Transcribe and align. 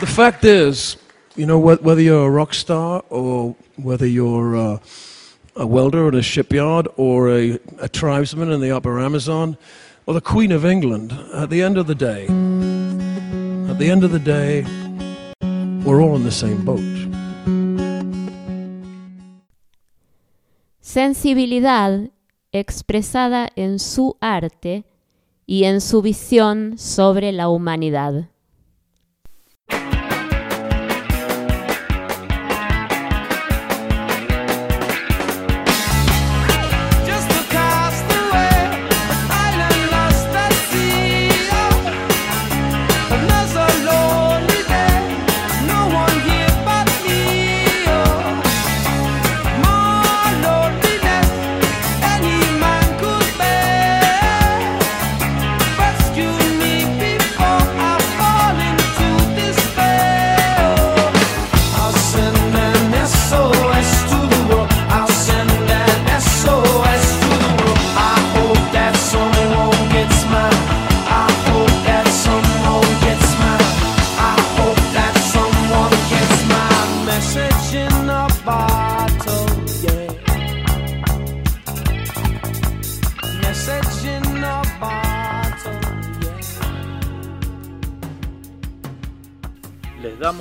The 0.00 0.06
fact 0.06 0.44
is, 0.44 0.98
you 1.36 1.46
know, 1.46 1.58
whether 1.58 2.02
you're 2.02 2.26
a 2.26 2.30
rock 2.30 2.52
star 2.52 3.02
or 3.08 3.56
whether 3.76 4.06
you're 4.06 4.54
uh, 4.54 4.78
a 5.56 5.66
welder 5.66 6.08
at 6.08 6.14
a 6.14 6.20
shipyard 6.20 6.86
or 6.96 7.30
a, 7.30 7.58
a 7.78 7.88
tribesman 7.88 8.50
in 8.50 8.60
the 8.60 8.70
upper 8.70 9.00
Amazon 9.00 9.56
or 10.04 10.12
the 10.12 10.20
Queen 10.20 10.52
of 10.52 10.66
England, 10.66 11.12
at 11.32 11.48
the 11.48 11.62
end 11.62 11.78
of 11.78 11.86
the 11.86 11.94
day, 11.94 12.24
at 13.70 13.78
the 13.78 13.88
end 13.90 14.04
of 14.04 14.12
the 14.12 14.18
day, 14.18 14.66
we're 15.82 16.02
all 16.02 16.14
in 16.14 16.24
the 16.24 16.30
same 16.30 16.62
boat. 16.62 16.82
Sensibilidad 20.80 22.10
expresada 22.52 23.48
en 23.56 23.78
su 23.78 24.16
arte 24.20 24.84
y 25.46 25.64
en 25.64 25.80
su 25.80 26.02
visión 26.02 26.76
sobre 26.76 27.32
la 27.32 27.48
humanidad. 27.48 28.28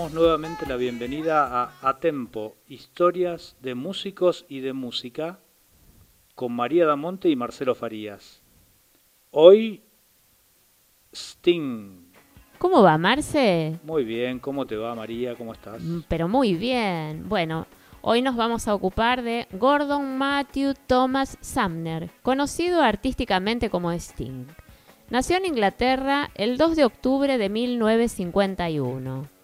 Damos 0.06 0.22
nuevamente 0.22 0.68
la 0.68 0.76
bienvenida 0.76 1.64
a 1.64 1.72
A 1.82 1.98
Tempo, 1.98 2.58
historias 2.68 3.56
de 3.62 3.74
músicos 3.74 4.46
y 4.48 4.60
de 4.60 4.72
música, 4.72 5.40
con 6.36 6.54
María 6.54 6.86
Damonte 6.86 7.28
y 7.28 7.36
Marcelo 7.36 7.74
Farías. 7.74 8.44
Hoy, 9.32 9.82
Sting. 11.12 12.12
¿Cómo 12.60 12.84
va, 12.84 13.00
Marce? 13.00 13.80
Muy 13.84 14.04
bien, 14.04 14.38
¿cómo 14.38 14.68
te 14.68 14.76
va 14.76 14.94
María? 14.94 15.34
¿Cómo 15.34 15.54
estás? 15.54 15.82
Mm, 15.82 16.02
Pero 16.08 16.28
muy 16.28 16.54
bien. 16.54 17.28
Bueno, 17.28 17.66
hoy 18.02 18.22
nos 18.22 18.36
vamos 18.36 18.68
a 18.68 18.76
ocupar 18.76 19.24
de 19.24 19.48
Gordon 19.54 20.20
Matthew 20.20 20.76
Thomas 20.86 21.36
Sumner, 21.42 22.12
conocido 22.22 22.84
artísticamente 22.84 23.72
como 23.72 23.92
Sting. 23.92 24.46
Nació 25.10 25.38
en 25.38 25.46
Inglaterra 25.46 26.30
el 26.36 26.58
2 26.58 26.76
de 26.76 26.86
octubre 26.86 27.40
de 27.40 27.50
1951. 27.50 29.35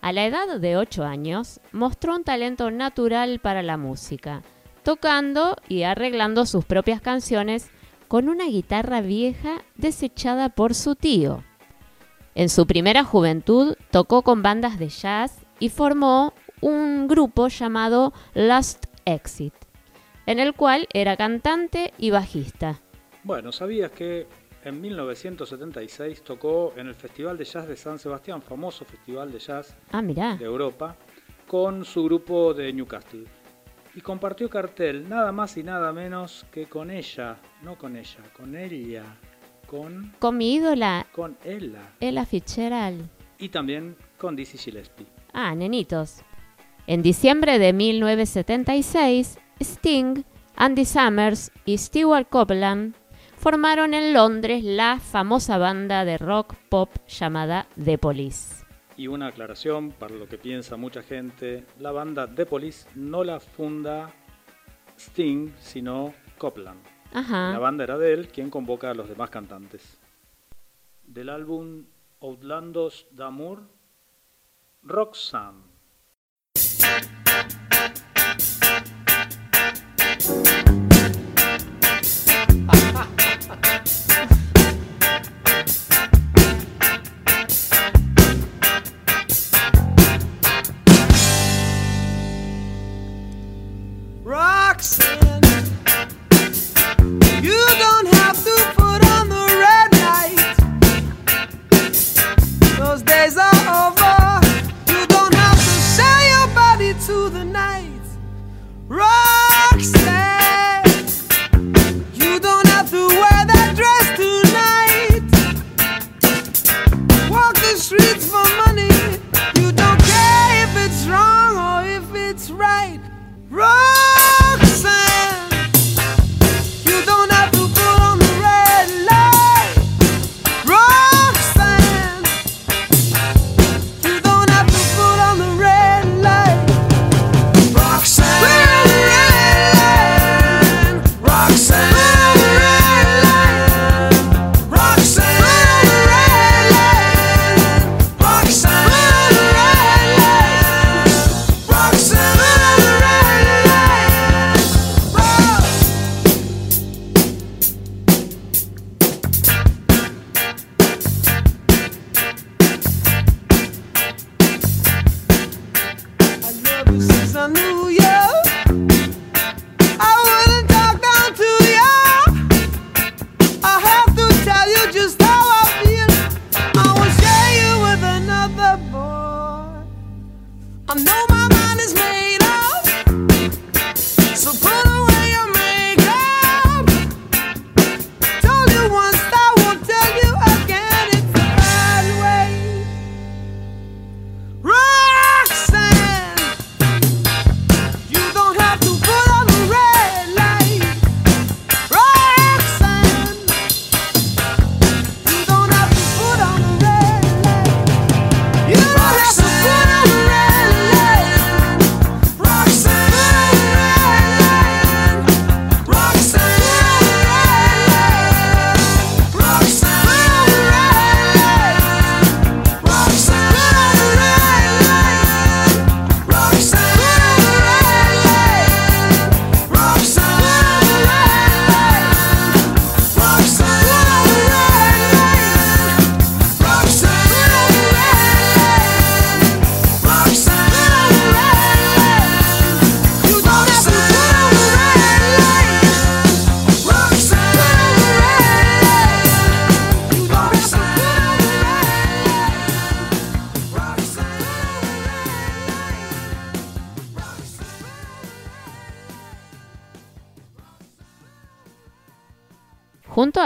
A 0.00 0.12
la 0.12 0.24
edad 0.26 0.60
de 0.60 0.76
8 0.76 1.04
años, 1.04 1.60
mostró 1.72 2.14
un 2.14 2.24
talento 2.24 2.70
natural 2.70 3.40
para 3.40 3.62
la 3.62 3.76
música, 3.76 4.42
tocando 4.84 5.56
y 5.68 5.82
arreglando 5.82 6.46
sus 6.46 6.64
propias 6.64 7.00
canciones 7.00 7.70
con 8.06 8.28
una 8.28 8.46
guitarra 8.46 9.00
vieja 9.00 9.64
desechada 9.74 10.48
por 10.50 10.74
su 10.74 10.94
tío. 10.94 11.42
En 12.34 12.48
su 12.48 12.66
primera 12.66 13.02
juventud 13.02 13.74
tocó 13.90 14.22
con 14.22 14.42
bandas 14.42 14.78
de 14.78 14.88
jazz 14.88 15.38
y 15.58 15.68
formó 15.68 16.32
un 16.60 17.08
grupo 17.08 17.48
llamado 17.48 18.12
Last 18.34 18.86
Exit, 19.04 19.54
en 20.26 20.38
el 20.38 20.54
cual 20.54 20.86
era 20.92 21.16
cantante 21.16 21.92
y 21.98 22.10
bajista. 22.10 22.80
Bueno, 23.24 23.50
¿sabías 23.50 23.90
que 23.90 24.26
en 24.68 24.80
1976 24.80 26.22
tocó 26.22 26.74
en 26.76 26.88
el 26.88 26.94
Festival 26.94 27.36
de 27.36 27.44
Jazz 27.44 27.66
de 27.66 27.76
San 27.76 27.98
Sebastián, 27.98 28.42
famoso 28.42 28.84
festival 28.84 29.32
de 29.32 29.38
jazz 29.38 29.74
Ah, 29.90 30.02
de 30.02 30.44
Europa, 30.44 30.96
con 31.46 31.84
su 31.84 32.04
grupo 32.04 32.54
de 32.54 32.72
Newcastle? 32.72 33.24
Y 33.94 34.00
compartió 34.00 34.48
cartel 34.48 35.08
nada 35.08 35.32
más 35.32 35.56
y 35.56 35.62
nada 35.62 35.92
menos 35.92 36.46
que 36.52 36.66
con 36.66 36.90
ella, 36.90 37.38
no 37.62 37.76
con 37.76 37.96
ella, 37.96 38.20
con 38.36 38.54
ella, 38.54 39.04
con, 39.66 40.14
Con 40.18 40.36
mi 40.36 40.54
ídola, 40.54 41.06
con 41.12 41.36
ella. 41.44 41.94
Ella 41.98 42.24
Fitzgerald. 42.24 43.08
Y 43.38 43.48
también 43.48 43.96
con 44.16 44.36
Dizzy 44.36 44.58
Gillespie. 44.58 45.06
Ah, 45.32 45.54
nenitos. 45.54 46.20
En 46.86 47.02
diciembre 47.02 47.58
de 47.58 47.72
1976, 47.72 49.38
Sting, 49.60 50.22
Andy 50.56 50.84
Summers 50.84 51.52
y 51.64 51.78
Stewart 51.78 52.28
Copeland 52.28 52.94
formaron 53.38 53.94
en 53.94 54.12
Londres 54.12 54.64
la 54.64 54.98
famosa 54.98 55.58
banda 55.58 56.04
de 56.04 56.18
rock 56.18 56.54
pop 56.68 56.90
llamada 57.06 57.66
The 57.82 57.96
Police. 57.96 58.64
Y 58.96 59.06
una 59.06 59.28
aclaración 59.28 59.92
para 59.92 60.16
lo 60.16 60.28
que 60.28 60.38
piensa 60.38 60.76
mucha 60.76 61.02
gente, 61.02 61.64
la 61.78 61.92
banda 61.92 62.26
The 62.26 62.46
Police 62.46 62.88
no 62.96 63.22
la 63.22 63.38
funda 63.38 64.10
Sting, 64.98 65.52
sino 65.60 66.12
Copland. 66.36 66.80
La 67.12 67.58
banda 67.58 67.84
era 67.84 67.96
de 67.96 68.12
él 68.12 68.28
quien 68.28 68.50
convoca 68.50 68.90
a 68.90 68.94
los 68.94 69.08
demás 69.08 69.30
cantantes. 69.30 69.98
Del 71.04 71.28
álbum 71.28 71.84
Outlandos 72.20 73.06
d'Amour. 73.12 73.62
Roxanne, 74.82 75.62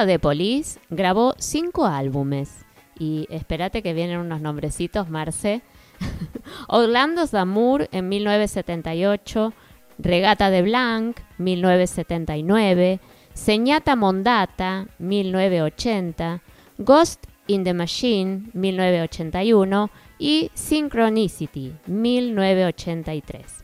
The 0.06 0.18
Police 0.18 0.80
grabó 0.90 1.34
cinco 1.38 1.86
álbumes. 1.86 2.64
Y 2.98 3.26
espérate 3.30 3.82
que 3.82 3.94
vienen 3.94 4.18
unos 4.18 4.40
nombrecitos, 4.40 5.08
Marce. 5.08 5.62
Orlando 6.68 7.26
Zamur 7.26 7.88
en 7.92 8.08
1978, 8.08 9.52
Regata 9.98 10.50
de 10.50 10.62
Blanc, 10.62 11.18
1979, 11.38 13.00
Señata 13.34 13.96
Mondata, 13.96 14.86
1980, 14.98 16.42
Ghost 16.78 17.26
in 17.46 17.64
the 17.64 17.74
Machine, 17.74 18.50
1981 18.52 19.90
y 20.18 20.50
Synchronicity, 20.54 21.74
1983. 21.86 23.61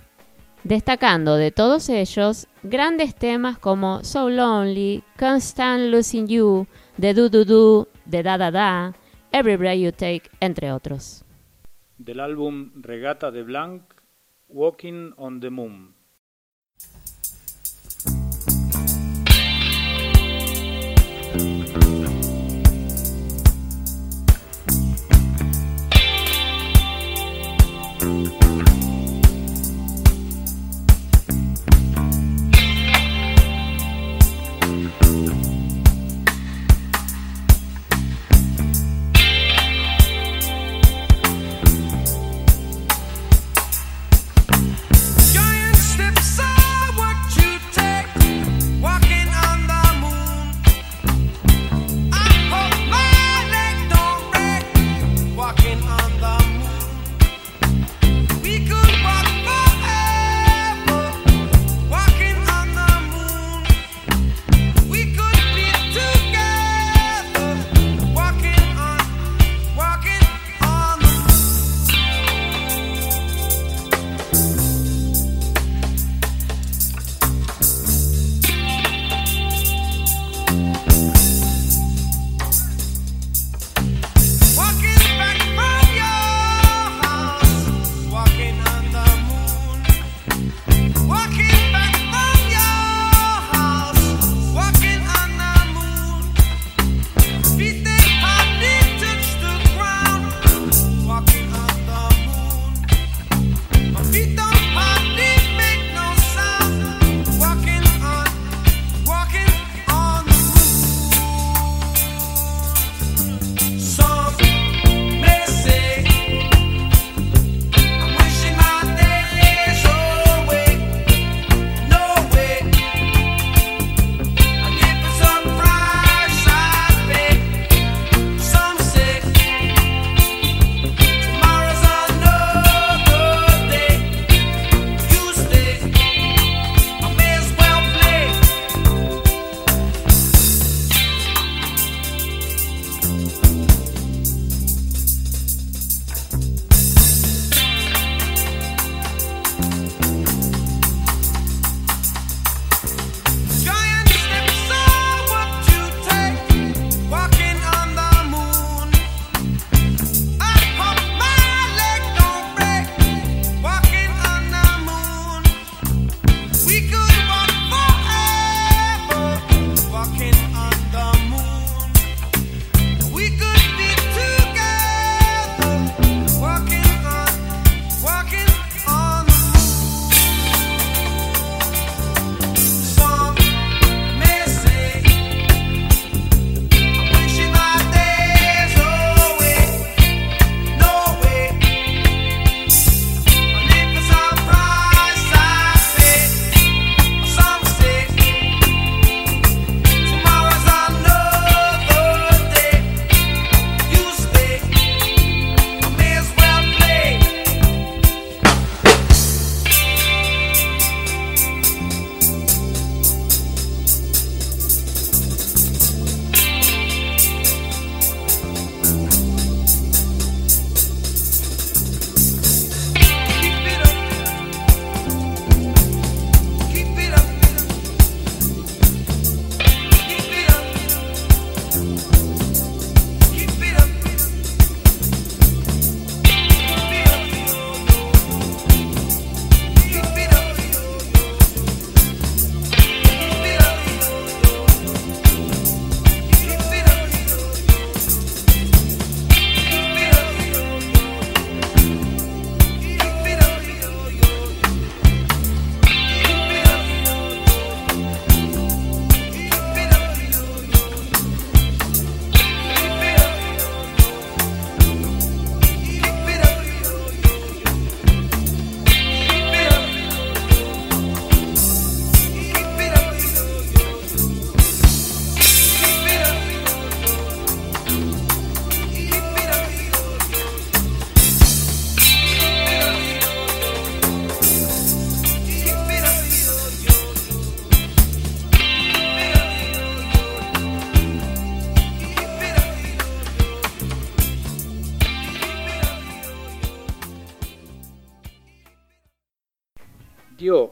Destacando 0.68 1.36
de 1.36 1.50
todos 1.50 1.88
ellos 1.88 2.46
grandes 2.62 3.14
temas 3.14 3.56
como 3.56 4.04
So 4.04 4.28
Lonely, 4.28 5.02
Can't 5.16 5.40
Stand 5.40 5.90
Losing 5.90 6.26
You, 6.26 6.66
The 7.00 7.14
Do 7.14 7.30
Do 7.30 7.46
Do, 7.46 7.88
The 8.10 8.22
Da 8.22 8.36
Da 8.36 8.50
Da, 8.50 8.94
Every 9.32 9.56
Breath 9.56 9.78
You 9.78 9.92
Take, 9.92 10.24
entre 10.40 10.70
otros. 10.70 11.24
Del 11.96 12.20
álbum 12.20 12.72
Regata 12.82 13.30
de 13.30 13.44
Blanc, 13.44 13.82
Walking 14.48 15.14
on 15.16 15.40
the 15.40 15.48
Moon. 15.48 15.94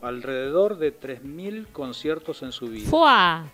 Alrededor 0.07 0.79
de 0.79 0.99
3.000 0.99 1.67
conciertos 1.73 2.43
en 2.43 2.53
su 2.53 2.67
vida. 2.69 2.89
¡Fua! 2.89 3.45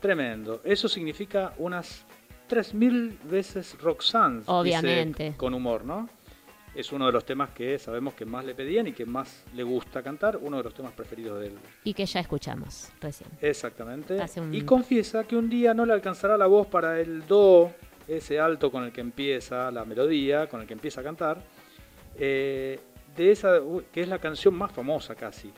Tremendo. 0.00 0.60
Eso 0.64 0.88
significa 0.88 1.54
unas 1.58 2.04
3.000 2.48 3.18
veces 3.24 3.76
Roxanne. 3.80 4.40
dice 4.40 4.50
Obviamente. 4.50 5.34
con 5.36 5.54
humor, 5.54 5.84
¿no? 5.84 6.08
Es 6.74 6.90
uno 6.92 7.06
de 7.06 7.12
los 7.12 7.24
temas 7.24 7.50
que 7.50 7.78
sabemos 7.78 8.14
que 8.14 8.24
más 8.24 8.44
le 8.44 8.52
pedían 8.54 8.88
y 8.88 8.92
que 8.92 9.06
más 9.06 9.44
le 9.54 9.62
gusta 9.62 10.02
cantar, 10.02 10.36
uno 10.42 10.56
de 10.56 10.64
los 10.64 10.74
temas 10.74 10.92
preferidos 10.92 11.38
de 11.40 11.46
él. 11.46 11.54
Y 11.84 11.94
que 11.94 12.04
ya 12.04 12.18
escuchamos 12.20 12.88
recién. 13.00 13.30
Exactamente. 13.40 14.20
Hace 14.20 14.40
un- 14.40 14.52
Y 14.52 14.62
confiesa 14.62 15.22
que 15.24 15.36
un 15.36 15.48
día 15.48 15.72
no 15.72 15.86
le 15.86 15.92
alcanzará 15.92 16.36
la 16.36 16.46
voz 16.46 16.66
para 16.66 17.00
el 17.00 17.24
do, 17.28 17.72
ese 18.08 18.40
alto 18.40 18.72
con 18.72 18.82
el 18.84 18.92
que 18.92 19.00
empieza 19.00 19.70
la 19.70 19.84
melodía, 19.84 20.48
con 20.48 20.60
el 20.62 20.66
que 20.66 20.72
empieza 20.74 21.00
a 21.00 21.04
cantar, 21.04 21.40
eh, 22.18 22.78
de 23.16 23.30
esa 23.30 23.60
que 23.92 24.02
es 24.02 24.08
la 24.08 24.18
canción 24.18 24.54
más 24.54 24.72
famosa 24.72 25.14
casi. 25.14 25.52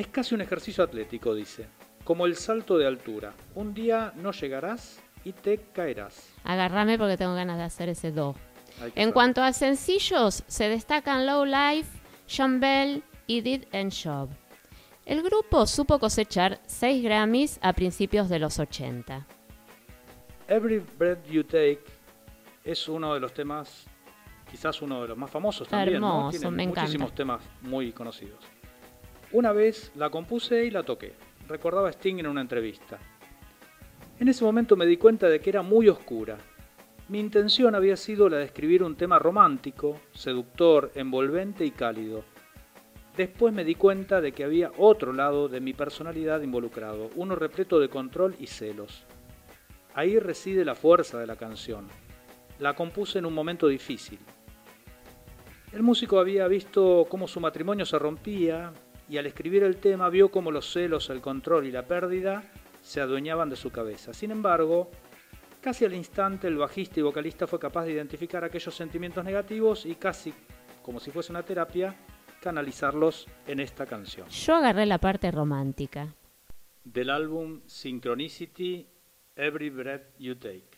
Es 0.00 0.06
casi 0.06 0.34
un 0.34 0.40
ejercicio 0.40 0.82
atlético, 0.82 1.34
dice, 1.34 1.66
como 2.04 2.24
el 2.24 2.34
salto 2.34 2.78
de 2.78 2.86
altura. 2.86 3.34
Un 3.54 3.74
día 3.74 4.14
no 4.16 4.32
llegarás 4.32 4.98
y 5.24 5.34
te 5.34 5.58
caerás. 5.74 6.32
Agárrame 6.42 6.96
porque 6.96 7.18
tengo 7.18 7.34
ganas 7.34 7.58
de 7.58 7.64
hacer 7.64 7.90
ese 7.90 8.10
do. 8.10 8.34
En 8.80 8.92
saber. 8.92 9.12
cuanto 9.12 9.42
a 9.42 9.52
sencillos, 9.52 10.42
se 10.46 10.70
destacan 10.70 11.26
Low 11.26 11.44
Life, 11.44 11.90
John 12.34 12.60
Bell 12.60 13.02
y 13.26 13.42
Did 13.42 13.64
and 13.74 13.92
Job. 13.92 14.30
El 15.04 15.22
grupo 15.22 15.66
supo 15.66 15.98
cosechar 15.98 16.62
6 16.64 17.04
Grammys 17.04 17.58
a 17.60 17.74
principios 17.74 18.30
de 18.30 18.38
los 18.38 18.58
80. 18.58 19.26
Every 20.48 20.82
Breath 20.98 21.26
You 21.26 21.44
Take 21.44 21.84
es 22.64 22.88
uno 22.88 23.12
de 23.12 23.20
los 23.20 23.34
temas, 23.34 23.84
quizás 24.50 24.80
uno 24.80 25.02
de 25.02 25.08
los 25.08 25.18
más 25.18 25.30
famosos 25.30 25.68
también, 25.68 26.00
¿no? 26.00 26.08
Hermoso, 26.08 26.38
Tiene 26.38 26.56
me 26.56 26.62
encanta. 26.62 26.80
muchísimos 26.80 27.14
temas 27.14 27.42
muy 27.60 27.92
conocidos. 27.92 28.42
Una 29.32 29.52
vez 29.52 29.92
la 29.94 30.10
compuse 30.10 30.64
y 30.64 30.72
la 30.72 30.82
toqué. 30.82 31.12
Recordaba 31.46 31.92
Sting 31.92 32.18
en 32.18 32.26
una 32.26 32.40
entrevista. 32.40 32.98
En 34.18 34.26
ese 34.26 34.42
momento 34.42 34.74
me 34.74 34.86
di 34.86 34.96
cuenta 34.96 35.28
de 35.28 35.40
que 35.40 35.50
era 35.50 35.62
muy 35.62 35.88
oscura. 35.88 36.36
Mi 37.08 37.20
intención 37.20 37.76
había 37.76 37.96
sido 37.96 38.28
la 38.28 38.38
de 38.38 38.44
escribir 38.44 38.82
un 38.82 38.96
tema 38.96 39.20
romántico, 39.20 40.00
seductor, 40.12 40.90
envolvente 40.96 41.64
y 41.64 41.70
cálido. 41.70 42.24
Después 43.16 43.54
me 43.54 43.64
di 43.64 43.76
cuenta 43.76 44.20
de 44.20 44.32
que 44.32 44.42
había 44.42 44.72
otro 44.78 45.12
lado 45.12 45.48
de 45.48 45.60
mi 45.60 45.74
personalidad 45.74 46.42
involucrado, 46.42 47.10
uno 47.14 47.36
repleto 47.36 47.78
de 47.78 47.88
control 47.88 48.34
y 48.40 48.48
celos. 48.48 49.04
Ahí 49.94 50.18
reside 50.18 50.64
la 50.64 50.74
fuerza 50.74 51.20
de 51.20 51.28
la 51.28 51.36
canción. 51.36 51.86
La 52.58 52.74
compuse 52.74 53.20
en 53.20 53.26
un 53.26 53.34
momento 53.34 53.68
difícil. 53.68 54.18
El 55.72 55.84
músico 55.84 56.18
había 56.18 56.48
visto 56.48 57.06
cómo 57.08 57.28
su 57.28 57.38
matrimonio 57.38 57.86
se 57.86 57.98
rompía 57.98 58.72
y 59.10 59.18
al 59.18 59.26
escribir 59.26 59.64
el 59.64 59.78
tema 59.78 60.08
vio 60.08 60.30
cómo 60.30 60.52
los 60.52 60.72
celos, 60.72 61.10
el 61.10 61.20
control 61.20 61.66
y 61.66 61.72
la 61.72 61.84
pérdida 61.84 62.44
se 62.80 63.00
adueñaban 63.00 63.50
de 63.50 63.56
su 63.56 63.70
cabeza. 63.70 64.14
Sin 64.14 64.30
embargo, 64.30 64.88
casi 65.60 65.84
al 65.84 65.94
instante 65.94 66.46
el 66.46 66.56
bajista 66.56 67.00
y 67.00 67.02
vocalista 67.02 67.48
fue 67.48 67.58
capaz 67.58 67.86
de 67.86 67.92
identificar 67.92 68.44
aquellos 68.44 68.72
sentimientos 68.72 69.24
negativos 69.24 69.84
y 69.84 69.96
casi 69.96 70.32
como 70.80 71.00
si 71.00 71.10
fuese 71.10 71.32
una 71.32 71.42
terapia, 71.42 71.96
canalizarlos 72.40 73.26
en 73.48 73.58
esta 73.58 73.84
canción. 73.84 74.28
Yo 74.28 74.54
agarré 74.54 74.86
la 74.86 74.98
parte 74.98 75.30
romántica. 75.32 76.14
Del 76.84 77.10
álbum 77.10 77.62
Synchronicity, 77.66 78.86
Every 79.34 79.70
Breath 79.70 80.16
You 80.18 80.36
Take. 80.36 80.69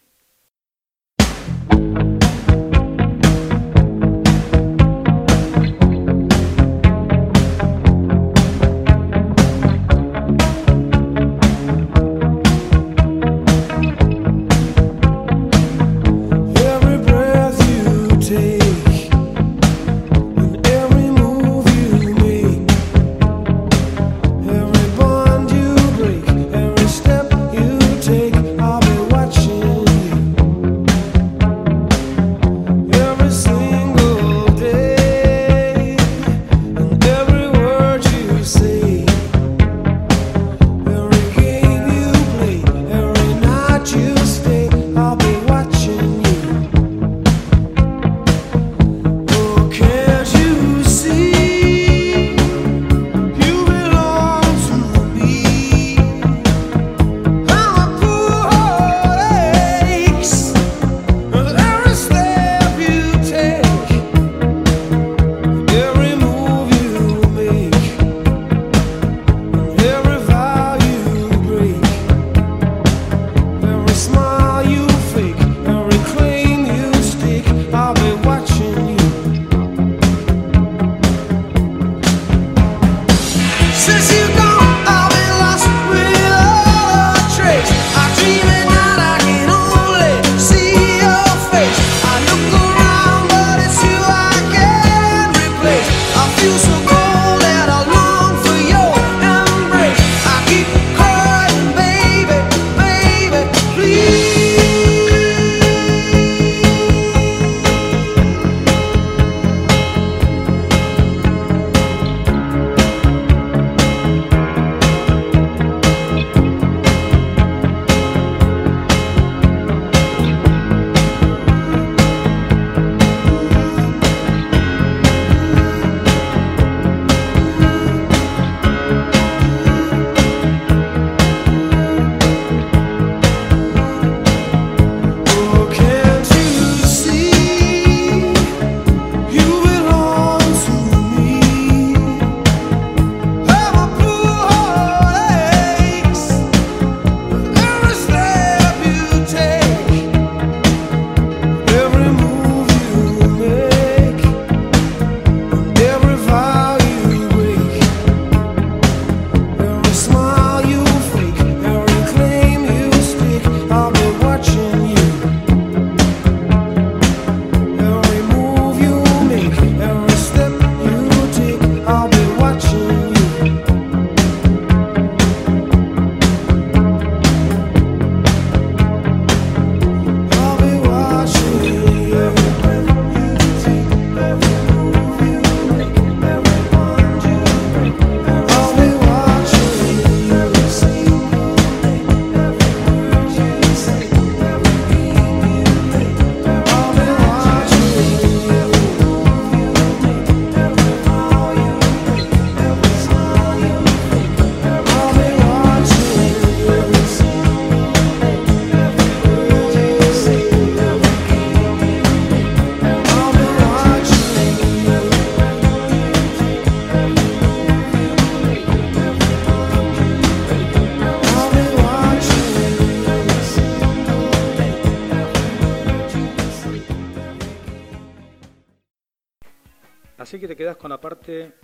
Quedas 230.62 230.76
con 230.76 230.90
la 230.90 231.00
parte 231.00 231.54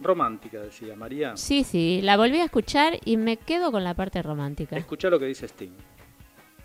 romántica, 0.00 0.58
decía 0.60 0.96
María. 0.96 1.36
Sí, 1.36 1.62
sí, 1.62 2.00
la 2.02 2.16
volví 2.16 2.38
a 2.38 2.44
escuchar 2.46 2.98
y 3.04 3.16
me 3.16 3.36
quedo 3.36 3.70
con 3.70 3.84
la 3.84 3.94
parte 3.94 4.20
romántica. 4.20 4.76
Escucha 4.76 5.08
lo 5.08 5.20
que 5.20 5.26
dice 5.26 5.46
Sting. 5.46 5.70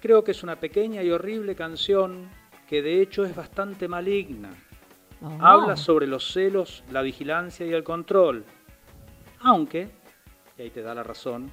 Creo 0.02 0.24
que 0.24 0.32
es 0.32 0.42
una 0.42 0.60
pequeña 0.60 1.04
y 1.04 1.12
horrible 1.12 1.54
canción 1.56 2.30
que 2.68 2.82
de 2.82 3.00
hecho 3.00 3.26
es 3.26 3.36
bastante 3.36 3.88
maligna. 3.88 4.50
Oh. 5.22 5.38
Habla 5.40 5.78
sobre 5.78 6.08
los 6.08 6.34
celos, 6.34 6.84
la 6.92 7.04
vigilancia 7.04 7.64
y 7.68 7.74
el 7.74 7.84
control. 7.84 8.44
Aunque, 9.42 9.88
y 10.58 10.64
ahí 10.64 10.70
te 10.72 10.82
da 10.82 10.96
la 10.96 11.04
razón, 11.04 11.52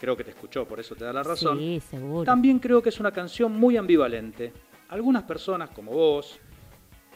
creo 0.00 0.16
que 0.16 0.24
te 0.24 0.30
escuchó, 0.30 0.66
por 0.66 0.80
eso 0.80 0.94
te 0.94 1.04
da 1.04 1.12
la 1.12 1.22
razón, 1.22 1.58
Sí, 1.58 1.80
seguro. 1.80 2.24
también 2.24 2.58
creo 2.60 2.80
que 2.80 2.88
es 2.88 2.98
una 2.98 3.12
canción 3.12 3.52
muy 3.52 3.76
ambivalente. 3.76 4.54
Algunas 4.88 5.24
personas, 5.24 5.68
como 5.68 5.92
vos, 5.92 6.40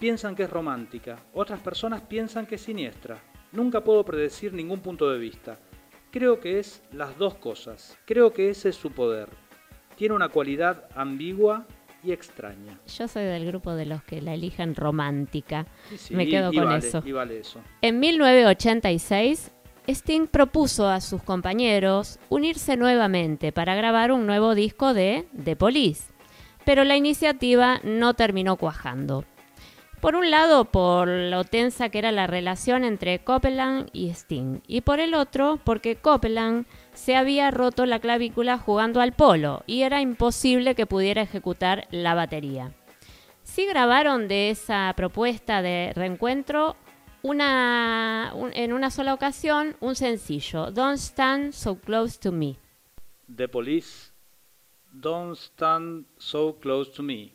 piensan 0.03 0.35
que 0.35 0.43
es 0.43 0.51
romántica, 0.51 1.17
otras 1.33 1.61
personas 1.61 2.01
piensan 2.01 2.45
que 2.45 2.57
es 2.57 2.61
siniestra. 2.63 3.21
Nunca 3.53 3.85
puedo 3.85 4.05
predecir 4.05 4.53
ningún 4.53 4.81
punto 4.81 5.09
de 5.09 5.17
vista. 5.17 5.61
Creo 6.11 6.41
que 6.41 6.59
es 6.59 6.83
las 6.91 7.17
dos 7.19 7.37
cosas. 7.37 7.97
Creo 8.05 8.33
que 8.33 8.51
ese 8.51 8.71
es 8.71 8.75
su 8.75 8.91
poder. 8.91 9.29
Tiene 9.95 10.17
una 10.17 10.29
cualidad 10.31 10.89
ambigua 10.97 11.69
y 12.03 12.11
extraña. 12.11 12.81
Yo 12.99 13.07
soy 13.07 13.23
del 13.23 13.47
grupo 13.47 13.75
de 13.77 13.87
los 13.87 14.03
que 14.03 14.21
la 14.21 14.35
eligen 14.35 14.75
romántica. 14.75 15.67
Sí, 15.97 16.17
Me 16.17 16.25
y- 16.25 16.31
quedo 16.31 16.53
y 16.53 16.57
con 16.57 16.65
vale, 16.65 16.79
eso. 16.89 17.01
Y 17.07 17.13
vale 17.13 17.39
eso. 17.39 17.61
En 17.81 18.01
1986, 18.01 19.53
Sting 19.87 20.27
propuso 20.27 20.89
a 20.89 21.01
sus 21.01 21.23
compañeros 21.23 22.19
unirse 22.29 22.77
nuevamente 22.77 23.53
para 23.53 23.77
grabar 23.77 24.11
un 24.11 24.27
nuevo 24.27 24.57
disco 24.57 24.95
de 24.95 25.29
The 25.45 25.55
Police, 25.55 26.13
pero 26.65 26.83
la 26.83 26.97
iniciativa 26.97 27.79
no 27.85 28.15
terminó 28.15 28.57
cuajando. 28.57 29.25
Por 30.03 30.17
un 30.17 30.33
lado, 30.33 30.65
por 30.65 31.07
lo 31.07 31.45
tensa 31.45 31.89
que 31.89 31.99
era 32.01 32.11
la 32.11 32.27
relación 32.27 32.83
entre 32.83 33.21
Copeland 33.21 33.89
y 33.93 34.09
Sting, 34.11 34.59
y 34.67 34.81
por 34.81 34.99
el 34.99 35.15
otro, 35.15 35.61
porque 35.63 35.95
Copeland 35.95 36.67
se 36.93 37.15
había 37.15 37.53
roto 37.53 37.87
la 37.87 38.01
clavícula 38.01 38.59
jugando 38.59 39.01
al 39.01 39.13
polo 39.13 39.63
y 39.65 39.83
era 39.83 40.01
imposible 40.01 40.75
que 40.75 40.87
pudiera 40.87 41.23
ejecutar 41.23 41.87
la 41.93 42.15
batería. 42.15 42.73
Sí 43.45 43.65
grabaron 43.65 44.27
de 44.27 44.51
esa 44.51 44.93
propuesta 44.97 45.63
de 45.63 45.93
reencuentro 45.95 46.75
una, 47.23 48.33
un- 48.35 48.53
en 48.55 48.73
una 48.73 48.91
sola 48.91 49.15
ocasión 49.15 49.77
un 49.79 49.95
sencillo, 49.95 50.73
Don't 50.73 50.99
Stand 50.99 51.53
So 51.53 51.77
Close 51.79 52.19
to 52.19 52.33
Me. 52.33 52.57
The 53.33 53.47
Police, 53.47 54.11
Don't 54.91 55.37
Stand 55.37 56.07
So 56.19 56.57
Close 56.59 56.91
to 56.97 57.05
Me. 57.05 57.35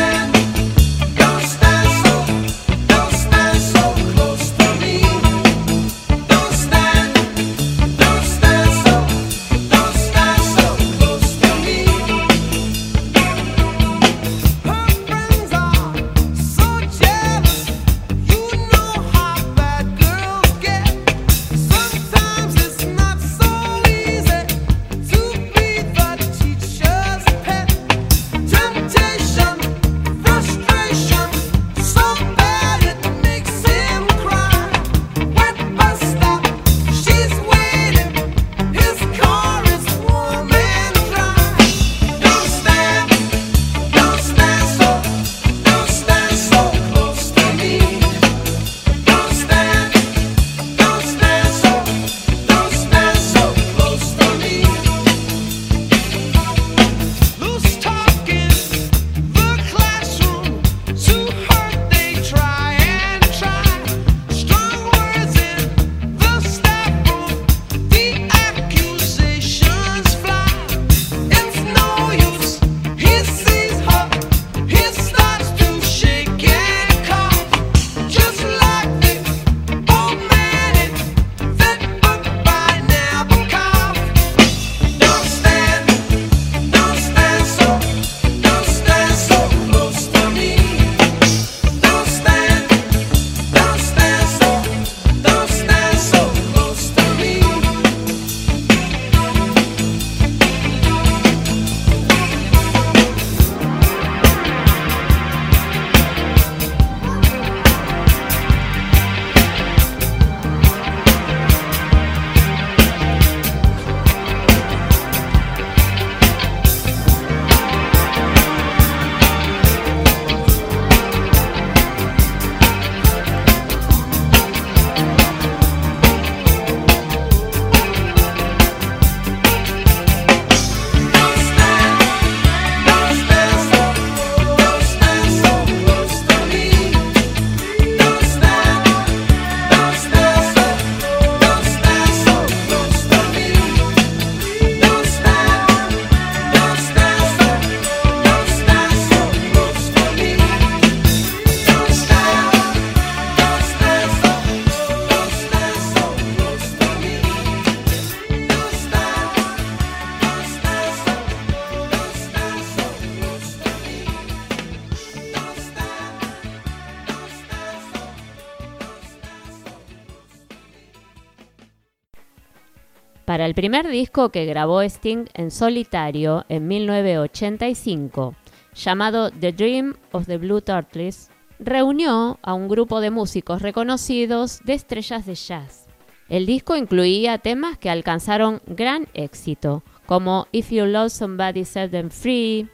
El 173.51 173.55
primer 173.55 173.89
disco 173.89 174.29
que 174.29 174.45
grabó 174.45 174.81
Sting 174.81 175.25
en 175.33 175.51
solitario 175.51 176.45
en 176.47 176.69
1985, 176.69 178.33
llamado 178.73 179.29
The 179.29 179.51
Dream 179.51 179.95
of 180.13 180.25
the 180.25 180.37
Blue 180.37 180.61
Turtles, 180.61 181.29
reunió 181.59 182.39
a 182.43 182.53
un 182.53 182.69
grupo 182.69 183.01
de 183.01 183.11
músicos 183.11 183.61
reconocidos 183.61 184.61
de 184.63 184.75
estrellas 184.75 185.25
de 185.25 185.35
jazz. 185.35 185.85
El 186.29 186.45
disco 186.45 186.77
incluía 186.77 187.39
temas 187.39 187.77
que 187.77 187.89
alcanzaron 187.89 188.61
gran 188.67 189.09
éxito, 189.13 189.83
como 190.05 190.47
If 190.53 190.71
You 190.71 190.85
Love 190.85 191.11
Somebody 191.11 191.65
Set 191.65 191.91
Them 191.91 192.09
Free, 192.09 192.69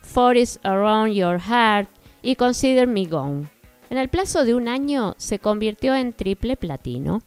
Forest 0.00 0.64
Around 0.64 1.12
Your 1.14 1.40
Heart 1.40 1.88
y 2.22 2.36
Consider 2.36 2.86
Me 2.86 3.06
Gone. 3.06 3.48
En 3.90 3.98
el 3.98 4.08
plazo 4.08 4.44
de 4.44 4.54
un 4.54 4.68
año 4.68 5.16
se 5.18 5.40
convirtió 5.40 5.92
en 5.96 6.12
triple 6.12 6.56
platino. 6.56 7.24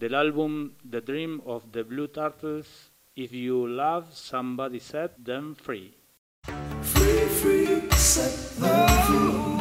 Del 0.00 0.14
álbum 0.14 0.72
The 0.82 1.02
Dream 1.02 1.42
of 1.44 1.72
the 1.72 1.82
Blue 1.82 2.08
Turtles, 2.08 2.90
If 3.14 3.34
You 3.34 3.66
Love 3.66 4.06
Somebody 4.14 4.80
Set 4.80 5.22
Them 5.22 5.54
Free. 5.54 5.94
Free, 6.80 7.28
free, 7.28 7.90
set 7.90 8.32
them 8.58 8.88
free. 9.04 9.60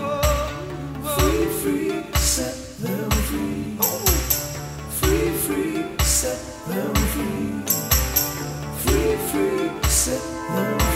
Free, 1.03 1.45
free, 1.59 2.03
set 2.13 2.55
them 2.79 3.09
free. 3.27 3.77
Free, 5.01 5.29
free, 5.43 5.83
set 6.05 6.39
them 6.69 6.95
free. 7.11 7.65
Free, 8.79 9.17
free, 9.27 9.89
set 9.89 10.21
them 10.21 10.79
free. 10.79 10.88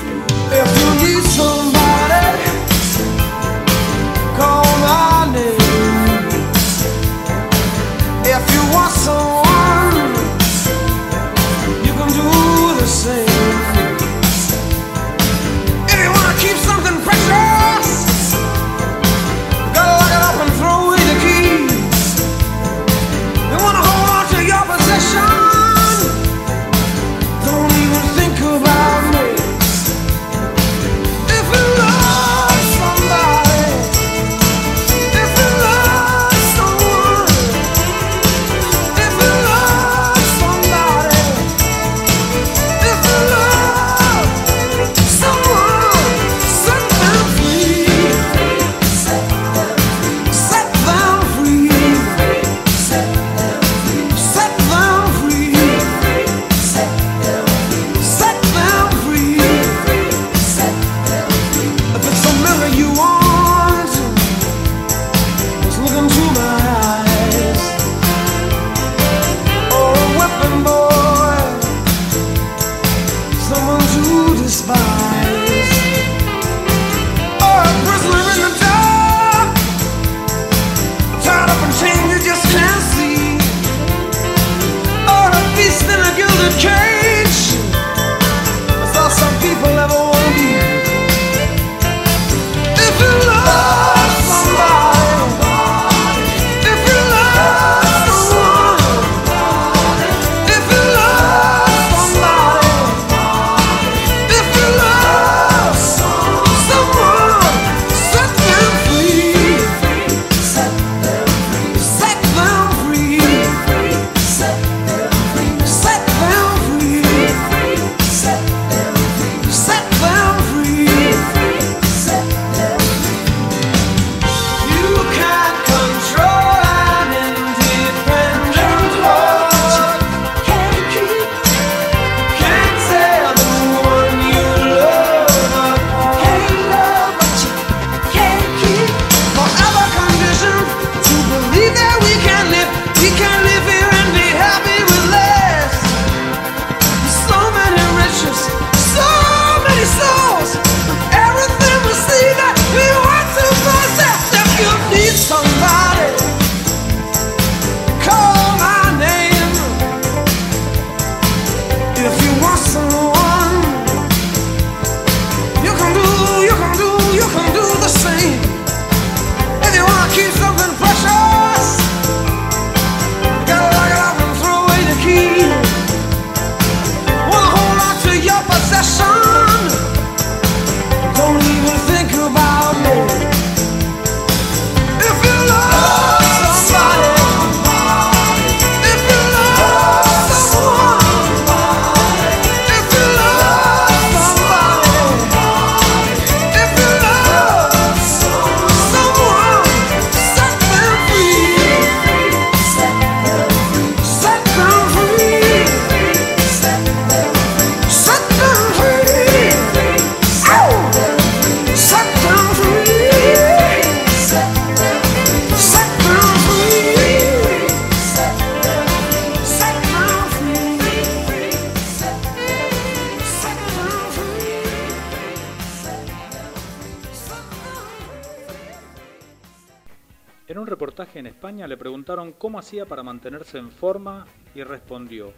para 232.82 233.04
mantenerse 233.04 233.60
en 233.60 233.72
forma 233.72 234.26
y 234.56 234.64
respondió, 234.64 235.32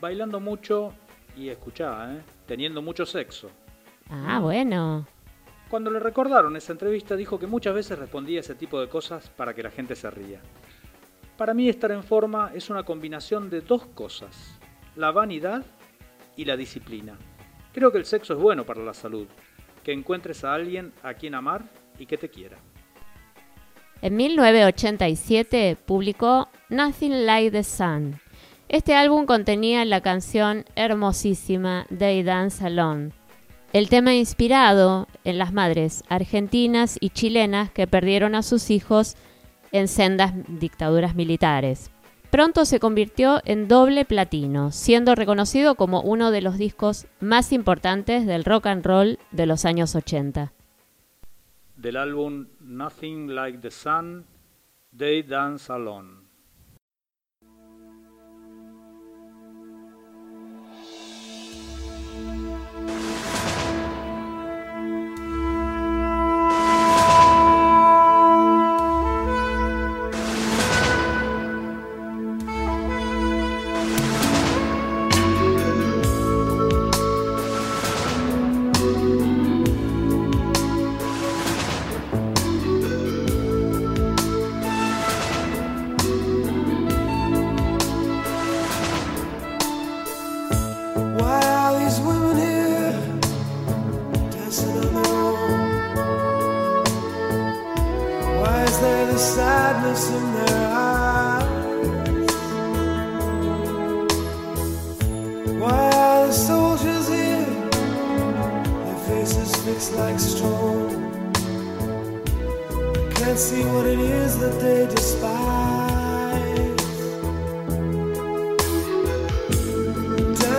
bailando 0.00 0.38
mucho 0.38 0.94
y 1.36 1.48
escuchá, 1.48 2.14
¿eh? 2.14 2.22
teniendo 2.46 2.80
mucho 2.80 3.04
sexo. 3.04 3.50
Ah, 4.08 4.38
bueno. 4.40 5.06
Cuando 5.68 5.90
le 5.90 5.98
recordaron 5.98 6.56
esa 6.56 6.72
entrevista 6.72 7.16
dijo 7.16 7.38
que 7.38 7.46
muchas 7.46 7.74
veces 7.74 7.98
respondía 7.98 8.40
ese 8.40 8.54
tipo 8.54 8.80
de 8.80 8.88
cosas 8.88 9.28
para 9.30 9.54
que 9.54 9.62
la 9.62 9.70
gente 9.70 9.96
se 9.96 10.10
ría. 10.10 10.40
Para 11.36 11.52
mí 11.52 11.68
estar 11.68 11.90
en 11.92 12.02
forma 12.02 12.52
es 12.54 12.70
una 12.70 12.84
combinación 12.84 13.50
de 13.50 13.60
dos 13.60 13.84
cosas, 13.86 14.58
la 14.96 15.10
vanidad 15.10 15.64
y 16.36 16.44
la 16.44 16.56
disciplina. 16.56 17.18
Creo 17.72 17.92
que 17.92 17.98
el 17.98 18.06
sexo 18.06 18.32
es 18.32 18.38
bueno 18.38 18.64
para 18.64 18.82
la 18.82 18.94
salud, 18.94 19.26
que 19.84 19.92
encuentres 19.92 20.44
a 20.44 20.54
alguien 20.54 20.92
a 21.02 21.14
quien 21.14 21.34
amar 21.34 21.64
y 21.98 22.06
que 22.06 22.16
te 22.16 22.30
quiera. 22.30 22.56
En 24.00 24.14
1987 24.16 25.76
publicó 25.84 26.48
Nothing 26.68 27.26
Like 27.26 27.50
the 27.50 27.64
Sun. 27.64 28.20
Este 28.68 28.94
álbum 28.94 29.26
contenía 29.26 29.84
la 29.84 30.00
canción 30.02 30.64
hermosísima 30.76 31.86
They 31.96 32.22
Dance 32.22 32.64
Alone, 32.64 33.10
el 33.72 33.88
tema 33.88 34.14
inspirado 34.14 35.08
en 35.24 35.38
las 35.38 35.52
madres 35.52 36.04
argentinas 36.08 36.96
y 37.00 37.10
chilenas 37.10 37.70
que 37.70 37.86
perdieron 37.86 38.34
a 38.34 38.42
sus 38.42 38.70
hijos 38.70 39.16
en 39.72 39.88
sendas 39.88 40.32
dictaduras 40.46 41.16
militares. 41.16 41.90
Pronto 42.30 42.66
se 42.66 42.78
convirtió 42.78 43.40
en 43.46 43.68
doble 43.68 44.04
platino, 44.04 44.70
siendo 44.70 45.14
reconocido 45.14 45.74
como 45.74 46.02
uno 46.02 46.30
de 46.30 46.42
los 46.42 46.58
discos 46.58 47.06
más 47.20 47.52
importantes 47.52 48.26
del 48.26 48.44
rock 48.44 48.66
and 48.66 48.84
roll 48.84 49.18
de 49.32 49.46
los 49.46 49.64
años 49.64 49.96
80. 49.96 50.52
del 51.78 51.96
álbum 51.96 52.48
Nothing 52.60 53.28
Like 53.28 53.58
the 53.58 53.70
Sun, 53.70 54.26
They 54.96 55.22
Dance 55.22 55.72
Alone. 55.72 56.17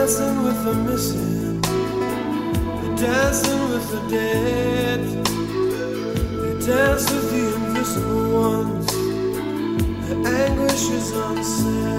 dancing 0.10 0.44
with 0.44 0.64
the 0.64 0.74
missing, 0.74 1.62
they 2.82 2.96
dancing 2.96 3.62
with 3.70 3.92
the 3.92 4.02
dead, 4.10 5.00
they 6.42 6.66
dance 6.66 7.12
with 7.12 7.30
the 7.32 7.42
invisible 7.56 8.26
ones, 8.34 8.88
the 10.08 10.16
anguish 10.28 10.90
is 10.90 11.12
unsaid. 11.12 11.99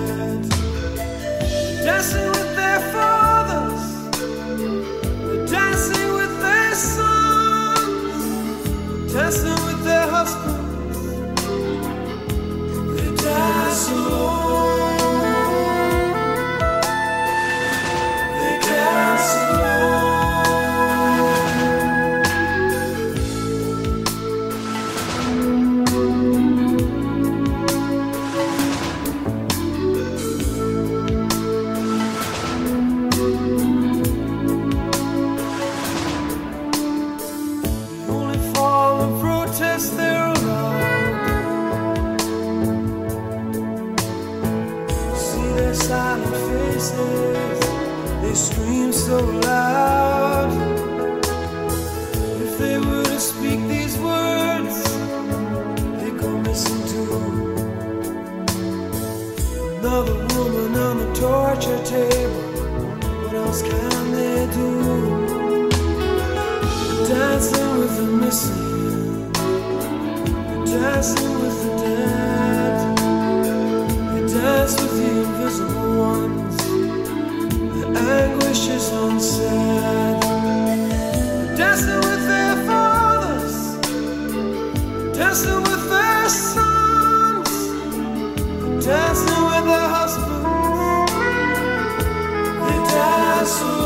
braços. 93.40 93.79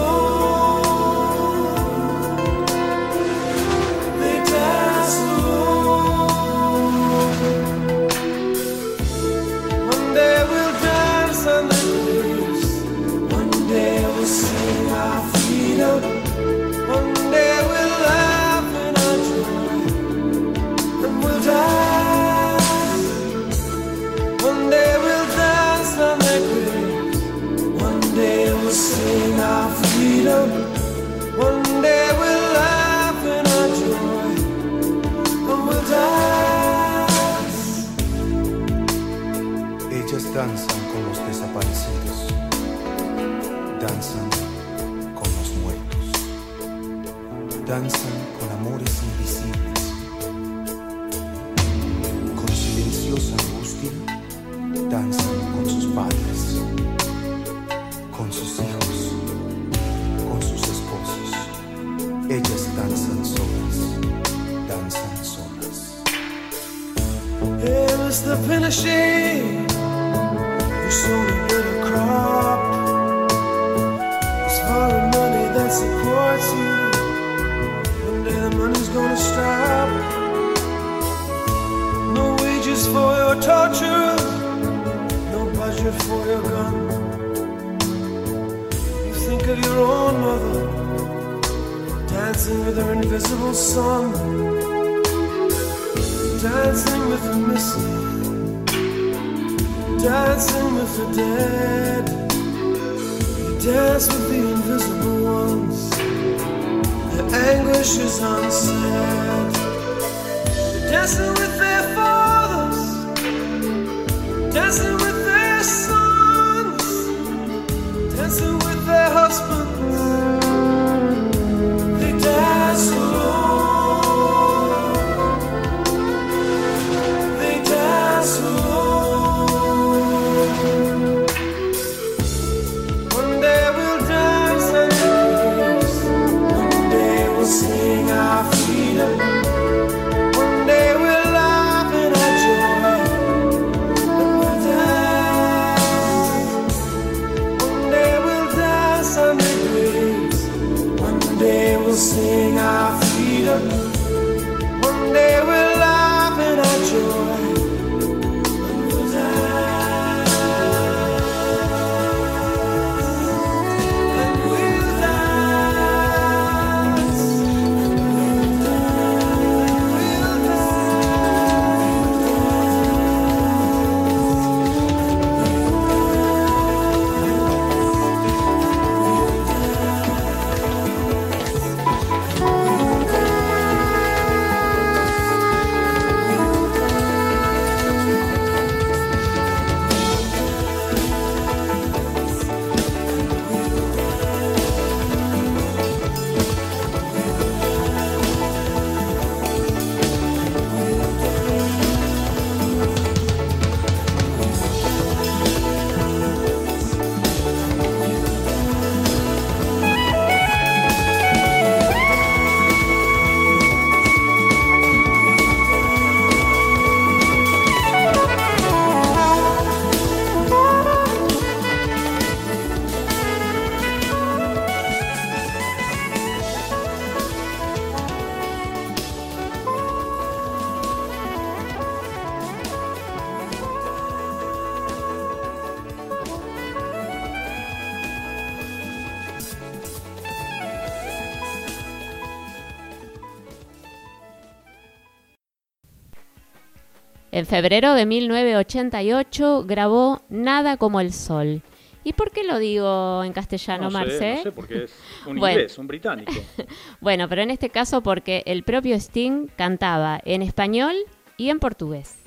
En 247.34 247.46
febrero 247.46 247.94
de 247.94 248.06
1988 248.06 249.64
grabó 249.66 250.22
Nada 250.28 250.76
como 250.76 251.00
el 251.00 251.12
Sol. 251.12 251.62
¿Y 252.04 252.12
por 252.12 252.30
qué 252.30 252.44
lo 252.44 252.60
digo 252.60 253.24
en 253.24 253.32
castellano, 253.32 253.84
no 253.84 253.90
sé, 253.90 253.96
Marce? 253.96 254.34
no 254.36 254.42
sé, 254.44 254.52
porque 254.52 254.84
es 254.84 254.94
un 255.26 255.38
Bueno. 255.40 255.54
inglés, 255.58 255.76
un 255.76 255.88
británico. 255.88 256.30
Bueno, 257.00 257.28
pero 257.28 257.42
en 257.42 257.50
este 257.50 257.70
caso 257.70 258.02
porque 258.04 258.44
el 258.46 258.62
propio 258.62 258.94
Sting 258.94 259.48
cantaba 259.56 260.20
en 260.24 260.42
español 260.42 260.94
y 261.36 261.50
en 261.50 261.58
portugués. 261.58 262.20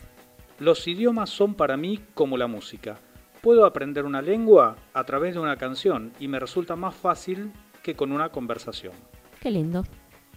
Los 0.60 0.86
idiomas 0.90 1.30
son 1.30 1.54
para 1.54 1.78
mí 1.78 2.02
como 2.14 2.36
la 2.36 2.48
música. 2.48 3.00
Puedo 3.42 3.66
aprender 3.66 4.04
una 4.04 4.22
lengua 4.22 4.76
a 4.94 5.06
través 5.06 5.36
de 5.36 5.40
una 5.40 5.56
canción 5.56 6.12
y 6.20 6.28
me 6.28 6.38
resulta 6.38 6.76
más 6.76 6.94
fácil 6.94 7.54
que 7.82 7.96
con 7.96 8.12
una 8.12 8.28
conversación. 8.28 8.92
Qué 9.40 9.52
lindo. 9.52 9.86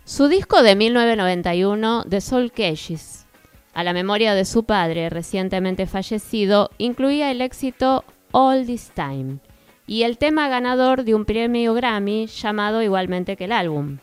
Su 0.04 0.28
disco 0.28 0.62
de 0.62 0.76
1991, 0.76 2.04
The 2.08 2.20
Soul 2.20 2.52
Cages, 2.52 3.26
a 3.72 3.84
la 3.84 3.92
memoria 3.92 4.34
de 4.34 4.44
su 4.44 4.64
padre 4.64 5.10
recientemente 5.10 5.86
fallecido, 5.86 6.70
incluía 6.78 7.30
el 7.30 7.40
éxito 7.40 8.04
All 8.32 8.66
This 8.66 8.92
Time 8.94 9.38
y 9.86 10.02
el 10.02 10.18
tema 10.18 10.48
ganador 10.48 11.04
de 11.04 11.14
un 11.14 11.24
premio 11.24 11.74
Grammy 11.74 12.26
llamado 12.26 12.82
igualmente 12.82 13.36
que 13.36 13.44
el 13.44 13.52
álbum. 13.52 13.98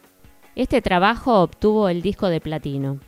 Este 0.55 0.81
trabajo 0.81 1.41
obtuvo 1.41 1.87
el 1.89 2.01
disco 2.01 2.29
de 2.29 2.41
platino. 2.41 2.99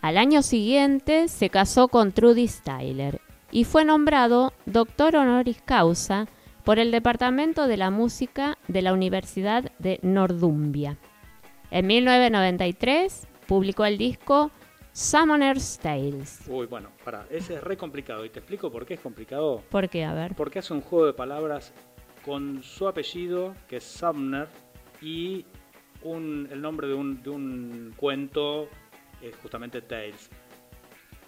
Al 0.00 0.18
año 0.18 0.42
siguiente 0.42 1.28
se 1.28 1.50
casó 1.50 1.88
con 1.88 2.12
Trudy 2.12 2.46
Styler 2.46 3.20
y 3.50 3.64
fue 3.64 3.84
nombrado 3.84 4.52
doctor 4.66 5.16
honoris 5.16 5.60
causa 5.64 6.26
por 6.64 6.78
el 6.78 6.90
Departamento 6.90 7.66
de 7.66 7.76
la 7.76 7.90
Música 7.90 8.58
de 8.68 8.82
la 8.82 8.92
Universidad 8.92 9.72
de 9.78 9.98
Northumbria. 10.02 10.96
En 11.70 11.86
1993 11.86 13.26
publicó 13.46 13.84
el 13.84 13.98
disco 13.98 14.50
Summoner's 15.00 15.78
Tales. 15.78 16.40
Uy, 16.48 16.66
bueno, 16.66 16.88
para, 17.04 17.26
ese 17.28 17.56
es 17.56 17.62
re 17.62 17.76
complicado 17.76 18.24
y 18.24 18.30
te 18.30 18.38
explico 18.38 18.72
por 18.72 18.86
qué 18.86 18.94
es 18.94 19.00
complicado. 19.00 19.62
¿Por 19.68 19.90
qué? 19.90 20.06
A 20.06 20.14
ver. 20.14 20.34
Porque 20.34 20.58
hace 20.60 20.72
un 20.72 20.80
juego 20.80 21.04
de 21.04 21.12
palabras 21.12 21.74
con 22.24 22.62
su 22.62 22.88
apellido, 22.88 23.54
que 23.68 23.76
es 23.76 23.84
Sumner, 23.84 24.48
y 25.02 25.44
un- 26.02 26.48
el 26.50 26.62
nombre 26.62 26.88
de 26.88 26.94
un, 26.94 27.22
de 27.22 27.28
un 27.28 27.92
cuento 27.94 28.70
es 29.20 29.36
justamente 29.36 29.82
Tales. 29.82 30.30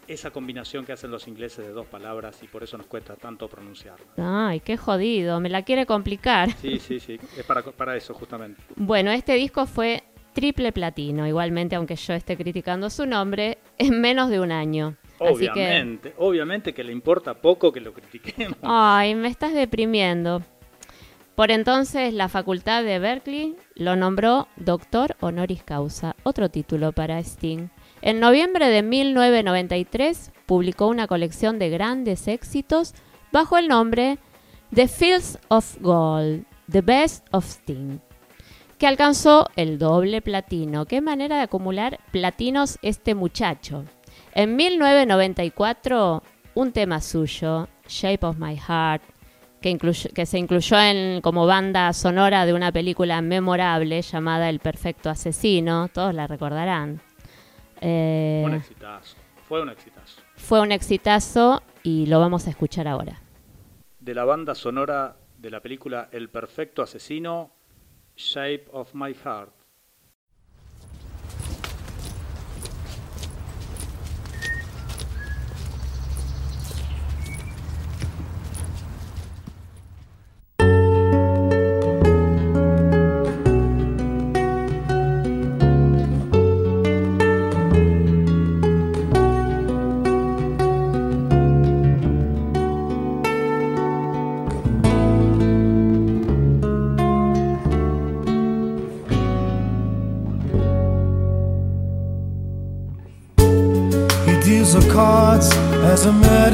Esa 0.06 0.30
combinación 0.30 0.86
que 0.86 0.92
hacen 0.92 1.10
los 1.10 1.28
ingleses 1.28 1.66
de 1.66 1.70
dos 1.72 1.86
palabras 1.88 2.42
y 2.42 2.48
por 2.48 2.62
eso 2.62 2.78
nos 2.78 2.86
cuesta 2.86 3.16
tanto 3.16 3.48
pronunciarla. 3.48 4.06
Ay, 4.16 4.60
qué 4.60 4.78
jodido, 4.78 5.40
me 5.40 5.50
la 5.50 5.60
quiere 5.64 5.84
complicar. 5.84 6.50
Sí, 6.52 6.78
sí, 6.78 6.98
sí, 7.00 7.20
es 7.36 7.44
para, 7.44 7.62
para 7.62 7.94
eso 7.98 8.14
justamente. 8.14 8.62
Bueno, 8.76 9.10
este 9.10 9.34
disco 9.34 9.66
fue 9.66 10.02
triple 10.38 10.70
platino, 10.70 11.26
igualmente 11.26 11.74
aunque 11.74 11.96
yo 11.96 12.14
esté 12.14 12.36
criticando 12.36 12.90
su 12.90 13.06
nombre, 13.06 13.58
en 13.76 14.00
menos 14.00 14.30
de 14.30 14.38
un 14.38 14.52
año. 14.52 14.94
Que, 15.18 15.24
Obviamente, 15.24 16.14
obviamente 16.16 16.72
que 16.72 16.84
le 16.84 16.92
importa 16.92 17.34
poco 17.34 17.72
que 17.72 17.80
lo 17.80 17.92
critiquemos. 17.92 18.56
ay, 18.62 19.16
me 19.16 19.26
estás 19.26 19.52
deprimiendo. 19.52 20.42
Por 21.34 21.50
entonces, 21.50 22.14
la 22.14 22.28
facultad 22.28 22.84
de 22.84 23.00
Berkeley 23.00 23.56
lo 23.74 23.96
nombró 23.96 24.46
doctor 24.54 25.16
honoris 25.18 25.64
causa, 25.64 26.14
otro 26.22 26.48
título 26.48 26.92
para 26.92 27.18
Sting. 27.18 27.66
En 28.00 28.20
noviembre 28.20 28.68
de 28.68 28.84
1993 28.84 30.30
publicó 30.46 30.86
una 30.86 31.08
colección 31.08 31.58
de 31.58 31.68
grandes 31.68 32.28
éxitos 32.28 32.94
bajo 33.32 33.58
el 33.58 33.66
nombre 33.66 34.18
The 34.72 34.86
Fields 34.86 35.36
of 35.48 35.78
Gold, 35.80 36.44
The 36.70 36.82
Best 36.82 37.26
of 37.32 37.44
Sting, 37.44 37.98
que 38.78 38.86
alcanzó 38.86 39.48
el 39.56 39.78
doble 39.78 40.22
platino. 40.22 40.86
Qué 40.86 41.00
manera 41.00 41.36
de 41.36 41.42
acumular 41.42 41.98
platinos 42.12 42.78
este 42.82 43.14
muchacho. 43.14 43.84
En 44.34 44.56
1994, 44.56 46.22
un 46.54 46.72
tema 46.72 47.00
suyo, 47.00 47.68
Shape 47.88 48.24
of 48.26 48.38
My 48.38 48.56
Heart, 48.56 49.02
que, 49.60 49.76
que 50.14 50.26
se 50.26 50.38
incluyó 50.38 50.78
en, 50.78 51.20
como 51.20 51.46
banda 51.46 51.92
sonora 51.92 52.46
de 52.46 52.54
una 52.54 52.70
película 52.70 53.20
memorable 53.20 54.00
llamada 54.02 54.48
El 54.48 54.60
Perfecto 54.60 55.10
Asesino, 55.10 55.88
todos 55.88 56.14
la 56.14 56.26
recordarán. 56.28 57.00
Eh, 57.80 58.42
Un 58.44 58.54
exitazo, 58.54 59.16
fue 59.48 59.60
un 59.62 59.70
exitazo. 59.70 60.20
fue 60.36 60.60
un 60.60 60.70
exitazo 60.72 61.62
y 61.82 62.06
lo 62.06 62.20
vamos 62.20 62.46
a 62.46 62.50
escuchar 62.50 62.86
ahora. 62.86 63.20
De 63.98 64.14
la 64.14 64.24
banda 64.24 64.54
sonora 64.54 65.16
de 65.36 65.50
la 65.50 65.60
película 65.60 66.08
El 66.12 66.28
Perfecto 66.30 66.82
Asesino, 66.82 67.50
Shape 68.18 68.68
of 68.72 68.92
My 68.94 69.12
Heart. 69.12 69.52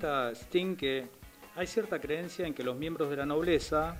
cuenta 0.00 0.34
Sting 0.34 0.76
que 0.76 1.08
hay 1.54 1.66
cierta 1.66 2.00
creencia 2.00 2.46
en 2.46 2.54
que 2.54 2.64
los 2.64 2.74
miembros 2.74 3.10
de 3.10 3.16
la 3.16 3.26
nobleza 3.26 3.98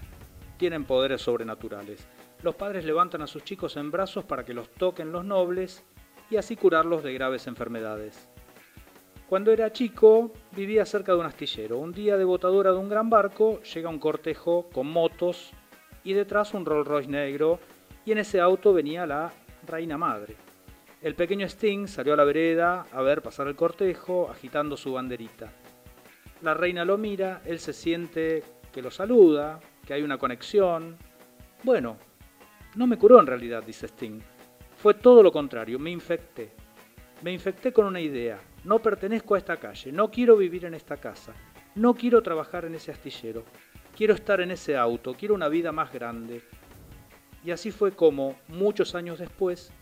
tienen 0.57 0.87
poderes 0.87 1.21
sobrenaturales. 1.21 2.09
Los 2.43 2.55
padres 2.55 2.87
levantan 2.87 3.21
a 3.21 3.27
sus 3.27 3.45
chicos 3.45 3.77
en 3.77 3.91
brazos 3.91 4.25
para 4.25 4.43
que 4.43 4.55
los 4.55 4.71
toquen 4.71 5.13
los 5.13 5.27
nobles 5.27 5.85
y 6.31 6.37
así 6.37 6.57
curarlos 6.57 7.03
de 7.03 7.13
graves 7.13 7.47
enfermedades. 7.47 8.29
Cuando 9.29 9.51
era 9.51 9.75
chico 9.75 10.33
vivía 10.53 10.87
cerca 10.87 11.13
de 11.13 11.19
un 11.19 11.27
astillero. 11.27 11.77
Un 11.77 11.93
día 11.93 12.17
de 12.17 12.25
botadora 12.25 12.73
de 12.73 12.79
un 12.79 12.89
gran 12.89 13.11
barco 13.11 13.61
llega 13.61 13.91
un 13.91 13.99
cortejo 13.99 14.71
con 14.73 14.87
motos 14.87 15.51
y 16.03 16.15
detrás 16.15 16.55
un 16.55 16.65
Rolls 16.65 16.89
Royce 16.89 17.11
negro 17.11 17.61
y 18.07 18.13
en 18.13 18.19
ese 18.19 18.41
auto 18.41 18.73
venía 18.73 19.05
la 19.05 19.33
reina 19.67 19.99
madre. 19.99 20.37
El 21.03 21.15
pequeño 21.15 21.47
Sting 21.47 21.87
salió 21.89 22.15
a 22.15 22.17
la 22.17 22.25
vereda 22.25 22.87
a 22.91 23.03
ver 23.03 23.21
pasar 23.21 23.49
el 23.49 23.57
cortejo 23.57 24.31
agitando 24.31 24.79
su 24.79 24.95
banderita. 24.95 25.60
La 26.43 26.55
reina 26.55 26.85
lo 26.85 26.97
mira, 26.97 27.43
él 27.45 27.59
se 27.59 27.73
siente 27.73 28.43
que 28.73 28.81
lo 28.81 28.91
saluda, 28.91 29.61
que 29.85 29.93
hay 29.93 30.03
una 30.03 30.17
conexión. 30.17 30.97
Bueno, 31.63 31.99
no 32.77 32.87
me 32.87 32.97
curó 32.97 33.21
en 33.21 33.27
realidad, 33.27 33.63
dice 33.63 33.87
Sting. 33.87 34.21
Fue 34.77 34.95
todo 34.95 35.23
lo 35.23 35.31
contrario, 35.31 35.79
me 35.79 35.91
infecté. 35.91 36.53
Me 37.23 37.33
infecté 37.33 37.73
con 37.73 37.85
una 37.85 38.01
idea. 38.01 38.41
No 38.65 38.79
pertenezco 38.79 39.35
a 39.35 39.39
esta 39.39 39.59
calle, 39.59 39.93
no 39.93 40.11
quiero 40.11 40.37
vivir 40.37 40.65
en 40.65 40.75
esta 40.75 40.97
casa, 40.97 41.35
no 41.75 41.95
quiero 41.95 42.23
trabajar 42.23 42.65
en 42.65 42.75
ese 42.75 42.91
astillero, 42.91 43.45
quiero 43.97 44.15
estar 44.15 44.41
en 44.41 44.51
ese 44.51 44.77
auto, 44.77 45.15
quiero 45.15 45.35
una 45.35 45.49
vida 45.49 45.73
más 45.73 45.93
grande. 45.93 46.43
Y 47.45 47.51
así 47.51 47.71
fue 47.71 47.93
como, 47.93 48.37
muchos 48.49 48.95
años 48.95 49.19
después, 49.19 49.73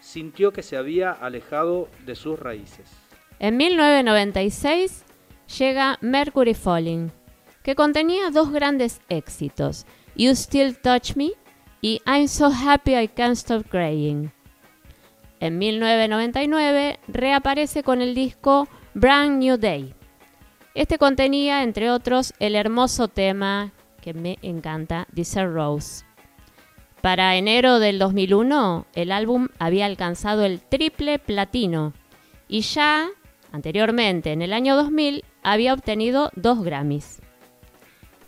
sintió 0.00 0.52
que 0.52 0.62
se 0.62 0.76
había 0.76 1.12
alejado 1.12 1.88
de 2.04 2.14
sus 2.14 2.38
raíces. 2.38 2.90
En 3.38 3.56
1996 3.56 5.04
llega 5.46 5.98
Mercury 6.00 6.54
Falling, 6.54 7.10
que 7.62 7.74
contenía 7.74 8.30
dos 8.30 8.50
grandes 8.50 9.00
éxitos, 9.08 9.86
You 10.16 10.32
Still 10.32 10.76
Touch 10.78 11.16
Me 11.16 11.32
y 11.80 12.00
I'm 12.06 12.28
So 12.28 12.46
Happy 12.46 12.96
I 12.96 13.08
Can't 13.08 13.36
Stop 13.36 13.68
Crying. 13.68 14.30
En 15.40 15.58
1999 15.58 17.00
reaparece 17.08 17.82
con 17.82 18.00
el 18.00 18.14
disco 18.14 18.68
Brand 18.94 19.42
New 19.42 19.58
Day. 19.58 19.94
Este 20.74 20.98
contenía, 20.98 21.62
entre 21.62 21.90
otros, 21.90 22.32
el 22.38 22.56
hermoso 22.56 23.08
tema 23.08 23.72
que 24.00 24.14
me 24.14 24.38
encanta, 24.42 25.06
Desert 25.12 25.52
Rose. 25.52 26.04
Para 27.00 27.36
enero 27.36 27.78
del 27.80 27.98
2001, 27.98 28.86
el 28.94 29.12
álbum 29.12 29.48
había 29.58 29.86
alcanzado 29.86 30.44
el 30.44 30.60
triple 30.60 31.18
platino 31.18 31.92
y 32.48 32.62
ya 32.62 33.08
anteriormente, 33.52 34.32
en 34.32 34.42
el 34.42 34.52
año 34.52 34.74
2000, 34.74 35.24
había 35.44 35.74
obtenido 35.74 36.30
dos 36.34 36.64
Grammys. 36.64 37.22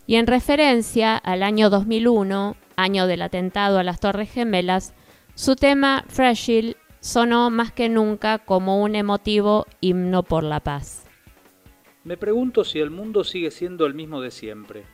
Y 0.06 0.14
en 0.14 0.28
referencia 0.28 1.16
al 1.16 1.42
año 1.42 1.68
2001, 1.68 2.56
año 2.76 3.06
del 3.08 3.22
atentado 3.22 3.78
a 3.78 3.82
las 3.82 3.98
Torres 3.98 4.30
Gemelas, 4.30 4.94
su 5.34 5.56
tema 5.56 6.04
Fragile 6.08 6.76
sonó 7.00 7.50
más 7.50 7.72
que 7.72 7.88
nunca 7.88 8.38
como 8.38 8.82
un 8.82 8.94
emotivo 8.94 9.66
himno 9.80 10.22
por 10.22 10.44
la 10.44 10.60
paz. 10.60 11.04
Me 12.04 12.16
pregunto 12.16 12.62
si 12.62 12.78
el 12.78 12.90
mundo 12.90 13.24
sigue 13.24 13.50
siendo 13.50 13.84
el 13.86 13.94
mismo 13.94 14.20
de 14.20 14.30
siempre. 14.30 14.84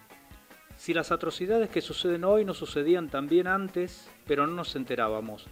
Si 0.77 0.95
las 0.95 1.13
atrocidades 1.13 1.69
que 1.69 1.83
suceden 1.83 2.25
hoy 2.25 2.45
no 2.45 2.55
sucedían 2.55 3.09
también 3.09 3.47
antes, 3.47 4.11
pero 4.27 4.47
no 4.47 4.55
nos 4.55 4.75
enterábamos. 4.77 5.47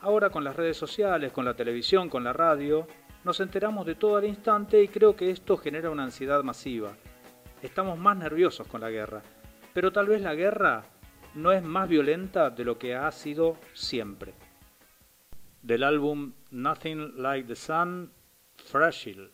Ahora 0.00 0.30
con 0.30 0.44
las 0.44 0.56
redes 0.56 0.76
sociales, 0.76 1.32
con 1.32 1.44
la 1.44 1.54
televisión, 1.54 2.10
con 2.10 2.22
la 2.22 2.32
radio, 2.32 2.86
nos 3.26 3.40
enteramos 3.40 3.84
de 3.84 3.96
todo 3.96 4.18
al 4.18 4.24
instante 4.24 4.80
y 4.80 4.86
creo 4.86 5.16
que 5.16 5.30
esto 5.30 5.56
genera 5.56 5.90
una 5.90 6.04
ansiedad 6.04 6.44
masiva. 6.44 6.96
Estamos 7.60 7.98
más 7.98 8.16
nerviosos 8.16 8.68
con 8.68 8.80
la 8.80 8.88
guerra, 8.88 9.20
pero 9.74 9.90
tal 9.90 10.06
vez 10.06 10.22
la 10.22 10.36
guerra 10.36 10.84
no 11.34 11.50
es 11.50 11.60
más 11.60 11.88
violenta 11.88 12.50
de 12.50 12.64
lo 12.64 12.78
que 12.78 12.94
ha 12.94 13.10
sido 13.10 13.56
siempre. 13.74 14.32
Del 15.60 15.82
álbum 15.82 16.34
Nothing 16.52 17.20
Like 17.20 17.48
the 17.48 17.56
Sun, 17.56 18.12
Fragile. 18.54 19.30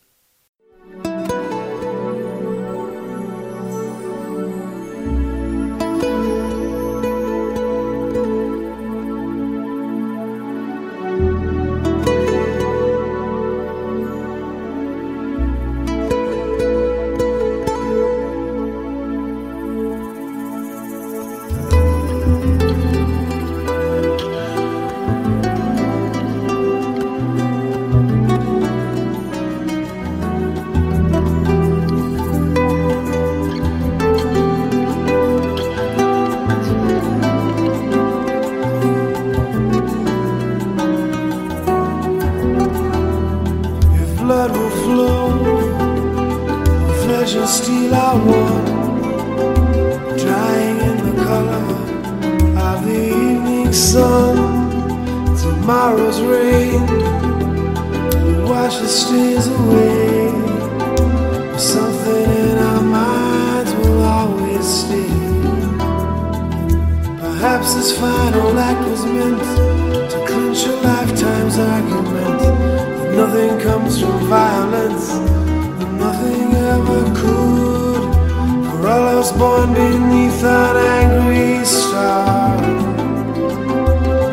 Beneath 79.92 80.42
an 80.42 80.76
angry 81.00 81.64
star, 81.64 82.56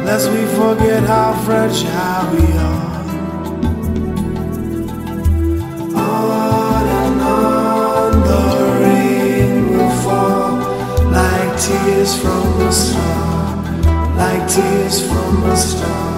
lest 0.08 0.32
we 0.32 0.44
forget 0.60 1.04
how 1.04 1.34
fragile 1.44 2.24
we 2.34 2.46
are. 2.70 2.88
On 6.06 6.86
and 7.02 7.22
on 7.42 8.12
the 8.30 8.46
rain 8.82 9.54
will 9.72 9.96
fall 10.04 10.52
like 11.18 11.52
tears 11.64 12.12
from 12.22 12.46
a 12.70 12.72
star, 12.72 13.42
like 14.22 14.44
tears 14.54 14.98
from 15.08 15.44
a 15.44 15.58
star. 15.58 16.09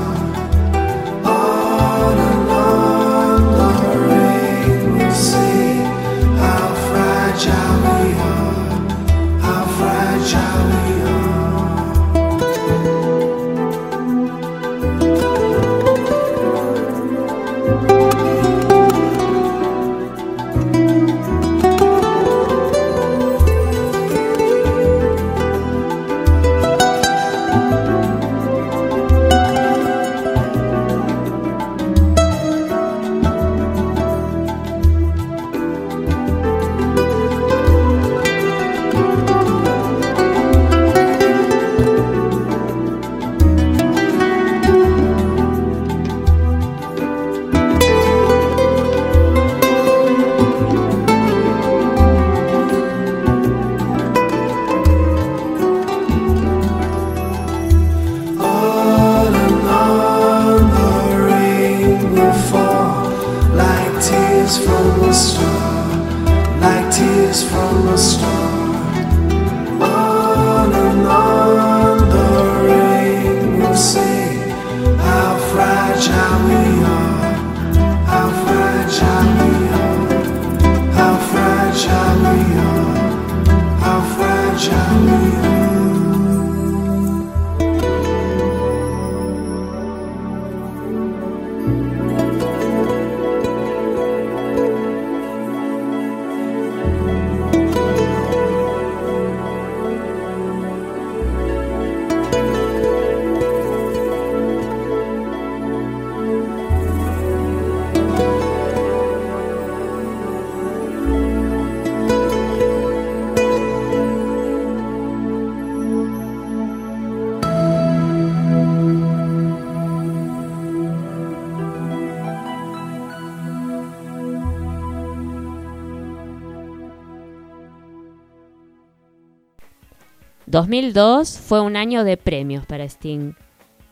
2002 130.51 131.39
fue 131.39 131.61
un 131.61 131.77
año 131.77 132.03
de 132.03 132.17
premios 132.17 132.65
para 132.65 132.83
Sting. 132.83 133.35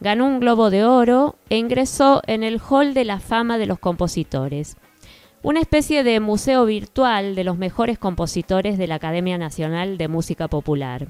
Ganó 0.01 0.26
un 0.26 0.41
Globo 0.41 0.70
de 0.70 0.84
Oro 0.84 1.38
e 1.49 1.55
ingresó 1.55 2.22
en 2.28 2.43
el 2.43 2.60
Hall 2.60 2.93
de 2.93 3.05
la 3.05 3.22
Fama 3.22 3.57
de 3.57 3.66
los 3.66 3.80
Compositores, 3.80 4.76
una 5.41 5.62
especie 5.62 6.03
de 6.03 6.20
museo 6.20 6.66
virtual 6.66 7.34
de 7.36 7.45
los 7.45 7.57
mejores 7.57 7.97
compositores 7.97 8.78
de 8.78 8.88
la 8.88 8.95
Academia 8.95 9.38
Nacional 9.38 9.97
de 9.97 10.10
Música 10.10 10.49
Popular. 10.49 11.07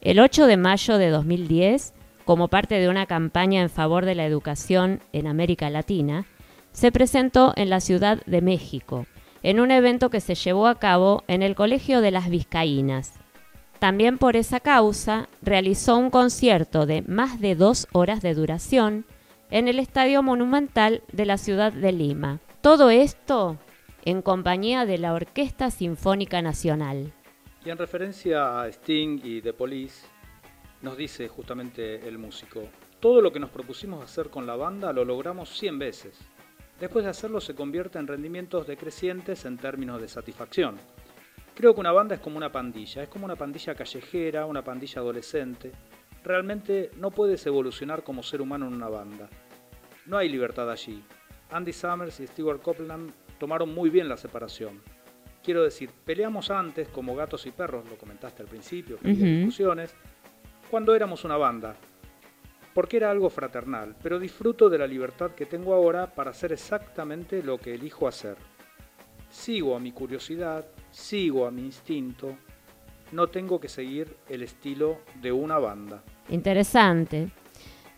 El 0.00 0.18
8 0.18 0.46
de 0.46 0.56
mayo 0.56 0.98
de 0.98 1.10
2010, 1.10 1.94
como 2.24 2.48
parte 2.48 2.80
de 2.80 2.88
una 2.88 3.06
campaña 3.06 3.62
en 3.62 3.70
favor 3.70 4.04
de 4.04 4.16
la 4.16 4.26
educación 4.26 4.98
en 5.12 5.28
América 5.28 5.70
Latina, 5.70 6.26
se 6.72 6.90
presentó 6.90 7.52
en 7.54 7.70
la 7.70 7.78
Ciudad 7.78 8.20
de 8.26 8.42
México, 8.42 9.06
en 9.44 9.60
un 9.60 9.70
evento 9.70 10.10
que 10.10 10.20
se 10.20 10.34
llevó 10.34 10.66
a 10.66 10.80
cabo 10.80 11.22
en 11.28 11.44
el 11.44 11.54
Colegio 11.54 12.00
de 12.00 12.10
las 12.10 12.28
Vizcaínas. 12.28 13.21
También 13.82 14.16
por 14.16 14.36
esa 14.36 14.60
causa 14.60 15.28
realizó 15.42 15.96
un 15.96 16.10
concierto 16.10 16.86
de 16.86 17.02
más 17.02 17.40
de 17.40 17.56
dos 17.56 17.88
horas 17.90 18.22
de 18.22 18.32
duración 18.32 19.04
en 19.50 19.66
el 19.66 19.80
Estadio 19.80 20.22
Monumental 20.22 21.02
de 21.10 21.26
la 21.26 21.36
ciudad 21.36 21.72
de 21.72 21.90
Lima. 21.90 22.38
Todo 22.60 22.90
esto 22.90 23.58
en 24.04 24.22
compañía 24.22 24.86
de 24.86 24.98
la 24.98 25.14
Orquesta 25.14 25.72
Sinfónica 25.72 26.42
Nacional. 26.42 27.12
Y 27.64 27.70
en 27.70 27.78
referencia 27.78 28.60
a 28.60 28.68
Sting 28.68 29.18
y 29.24 29.42
The 29.42 29.52
Police, 29.52 30.06
nos 30.80 30.96
dice 30.96 31.26
justamente 31.26 32.06
el 32.06 32.18
músico, 32.18 32.62
todo 33.00 33.20
lo 33.20 33.32
que 33.32 33.40
nos 33.40 33.50
propusimos 33.50 34.04
hacer 34.04 34.30
con 34.30 34.46
la 34.46 34.54
banda 34.54 34.92
lo 34.92 35.04
logramos 35.04 35.58
100 35.58 35.80
veces. 35.80 36.20
Después 36.78 37.04
de 37.04 37.10
hacerlo 37.10 37.40
se 37.40 37.56
convierte 37.56 37.98
en 37.98 38.06
rendimientos 38.06 38.64
decrecientes 38.64 39.44
en 39.44 39.58
términos 39.58 40.00
de 40.00 40.06
satisfacción. 40.06 40.78
Creo 41.54 41.74
que 41.74 41.80
una 41.80 41.92
banda 41.92 42.14
es 42.14 42.20
como 42.20 42.36
una 42.38 42.50
pandilla, 42.50 43.02
es 43.02 43.08
como 43.08 43.26
una 43.26 43.36
pandilla 43.36 43.74
callejera, 43.74 44.46
una 44.46 44.64
pandilla 44.64 45.00
adolescente. 45.00 45.72
Realmente 46.24 46.90
no 46.96 47.10
puedes 47.10 47.44
evolucionar 47.46 48.02
como 48.02 48.22
ser 48.22 48.40
humano 48.40 48.66
en 48.66 48.74
una 48.74 48.88
banda. 48.88 49.28
No 50.06 50.16
hay 50.16 50.28
libertad 50.28 50.70
allí. 50.70 51.02
Andy 51.50 51.72
Summers 51.72 52.20
y 52.20 52.26
Stewart 52.26 52.62
Copeland 52.62 53.12
tomaron 53.38 53.74
muy 53.74 53.90
bien 53.90 54.08
la 54.08 54.16
separación. 54.16 54.80
Quiero 55.42 55.62
decir, 55.62 55.90
peleamos 56.04 56.50
antes 56.50 56.88
como 56.88 57.14
gatos 57.14 57.46
y 57.46 57.50
perros, 57.50 57.84
lo 57.90 57.96
comentaste 57.96 58.42
al 58.42 58.48
principio, 58.48 58.98
que 58.98 59.10
Ujú. 59.10 59.24
discusiones, 59.24 59.94
cuando 60.70 60.94
éramos 60.94 61.24
una 61.24 61.36
banda, 61.36 61.74
porque 62.72 62.96
era 62.96 63.10
algo 63.10 63.28
fraternal, 63.28 63.96
pero 64.02 64.18
disfruto 64.18 64.70
de 64.70 64.78
la 64.78 64.86
libertad 64.86 65.32
que 65.32 65.44
tengo 65.44 65.74
ahora 65.74 66.14
para 66.14 66.30
hacer 66.30 66.52
exactamente 66.52 67.42
lo 67.42 67.58
que 67.58 67.74
elijo 67.74 68.08
hacer. 68.08 68.36
Sigo 69.28 69.76
a 69.76 69.80
mi 69.80 69.92
curiosidad, 69.92 70.64
sigo 70.92 71.46
a 71.46 71.50
mi 71.50 71.62
instinto, 71.62 72.36
no 73.10 73.26
tengo 73.26 73.60
que 73.60 73.68
seguir 73.68 74.16
el 74.28 74.42
estilo 74.42 74.98
de 75.20 75.32
una 75.32 75.58
banda. 75.58 76.02
Interesante. 76.28 77.30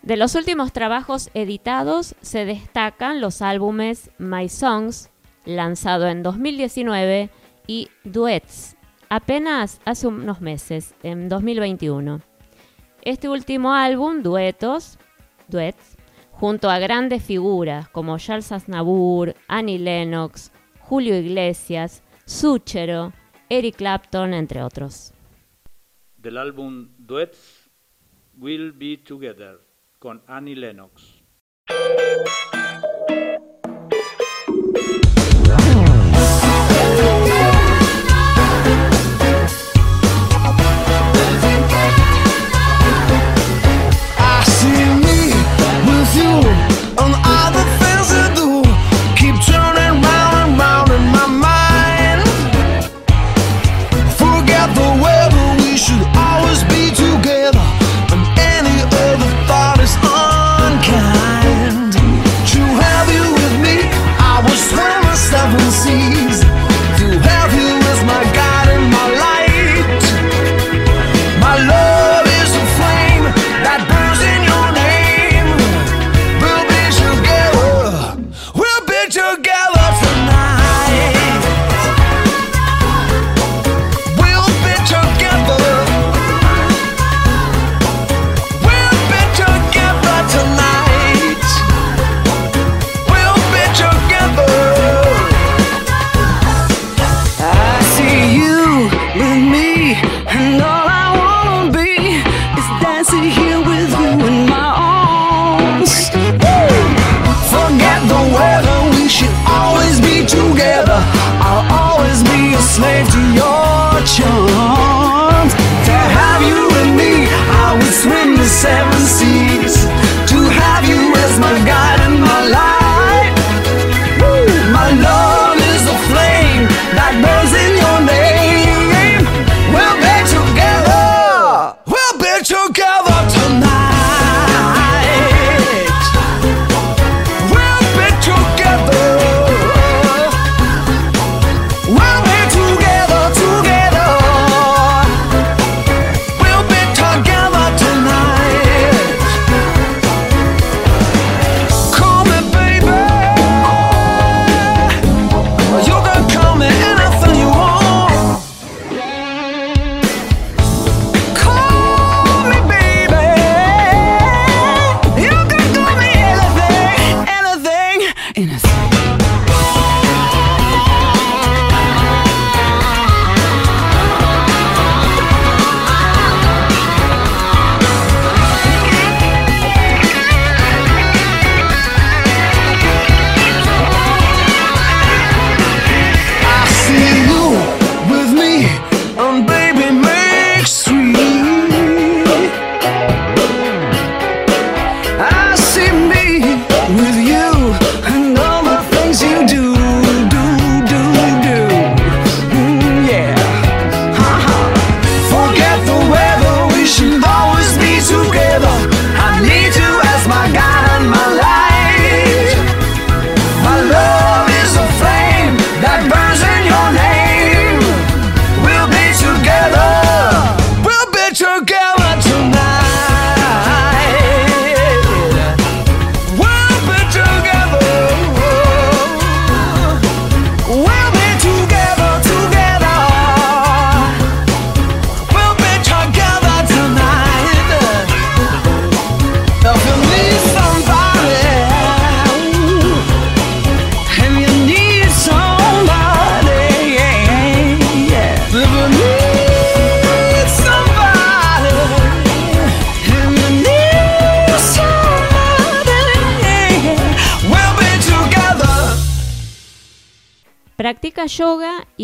De 0.01 0.17
los 0.17 0.35
últimos 0.35 0.73
trabajos 0.73 1.29
editados 1.33 2.15
se 2.21 2.45
destacan 2.45 3.21
los 3.21 3.41
álbumes 3.41 4.11
My 4.17 4.49
Songs, 4.49 5.11
lanzado 5.45 6.07
en 6.07 6.23
2019, 6.23 7.29
y 7.67 7.89
Duets, 8.03 8.75
apenas 9.09 9.79
hace 9.85 10.07
unos 10.07 10.41
meses, 10.41 10.93
en 11.03 11.29
2021. 11.29 12.21
Este 13.01 13.29
último 13.29 13.73
álbum, 13.73 14.21
Duetos, 14.21 14.99
Duets, 15.47 15.97
junto 16.31 16.69
a 16.69 16.79
grandes 16.79 17.23
figuras 17.23 17.87
como 17.89 18.17
Charles 18.17 18.51
Aznavour, 18.51 19.35
Annie 19.47 19.79
Lennox, 19.79 20.51
Julio 20.79 21.17
Iglesias, 21.17 22.03
Súchero, 22.25 23.13
Eric 23.49 23.75
Clapton, 23.75 24.33
entre 24.33 24.63
otros. 24.63 25.13
Del 26.17 26.39
álbum 26.39 26.89
Duets, 26.97 27.69
We'll 28.37 28.71
Be 28.71 28.97
Together, 28.97 29.59
con 29.99 30.23
Annie 30.25 30.55
Lennox. 30.55 31.23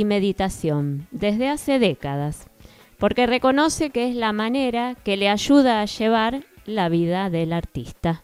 y 0.01 0.05
meditación 0.05 1.07
desde 1.11 1.47
hace 1.47 1.77
décadas, 1.77 2.47
porque 2.97 3.27
reconoce 3.27 3.91
que 3.91 4.09
es 4.09 4.15
la 4.15 4.33
manera 4.33 4.95
que 4.95 5.15
le 5.15 5.29
ayuda 5.29 5.79
a 5.79 5.85
llevar 5.85 6.43
la 6.65 6.89
vida 6.89 7.29
del 7.29 7.53
artista. 7.53 8.23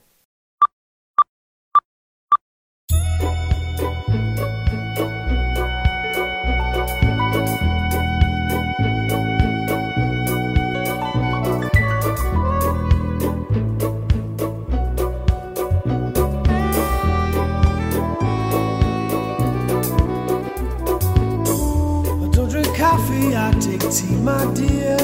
I 23.47 23.51
take 23.61 23.79
tea, 23.89 24.13
my 24.15 24.45
dear. 24.53 24.97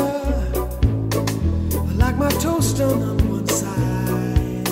I 1.76 1.94
like 1.96 2.18
my 2.18 2.30
toast 2.41 2.78
done 2.78 3.02
on 3.02 3.18
one 3.30 3.48
side. 3.48 4.68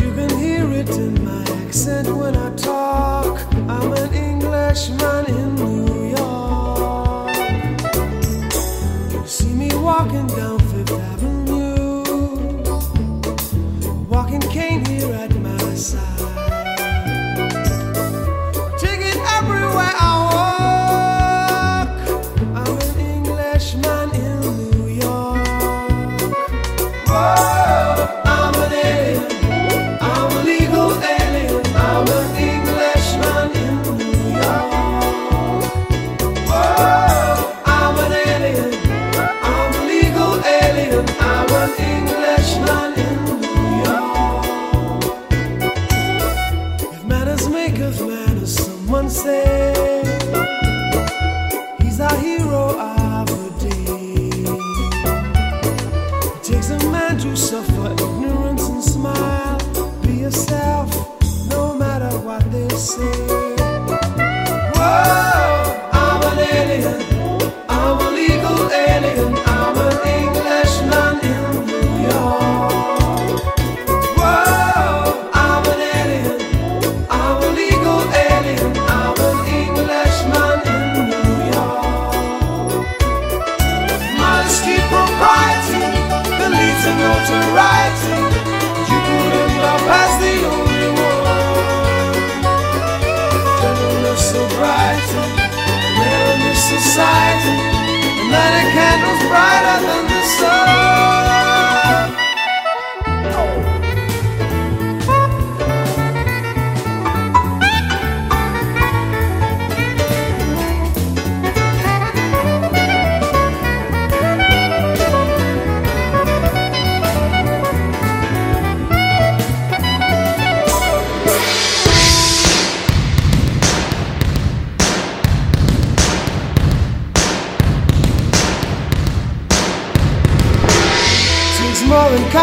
You 0.00 0.12
can 0.16 0.36
hear 0.36 0.68
it 0.72 0.90
in 0.90 1.24
my 1.24 1.42
accent 1.62 2.08
when 2.08 2.34
I 2.34 2.52
talk. 2.56 3.40
I'm 3.68 3.92
an 3.92 4.12
Englishman 4.12 5.26
in 5.26 5.54
New 5.54 5.76
York. 5.76 5.89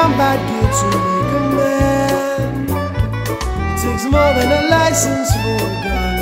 combat 0.02 0.40
gear 0.48 0.70
to 0.80 0.88
make 1.06 1.32
a 1.40 1.44
man 1.58 2.52
takes 3.82 4.06
more 4.16 4.32
than 4.38 4.50
a 4.60 4.64
license 4.70 5.30
for 5.42 5.58
a 5.68 5.74
gun. 5.86 6.18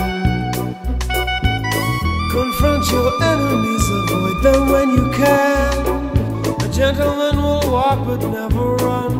Confront 2.31 2.83
your 2.93 3.09
enemies, 3.31 3.85
avoid 3.99 4.37
them 4.45 4.61
when 4.73 4.87
you 4.97 5.05
can. 5.19 5.75
A 6.65 6.67
gentleman 6.79 7.35
will 7.43 7.65
walk 7.75 7.99
but 8.07 8.21
never 8.37 8.65
run. 8.87 9.13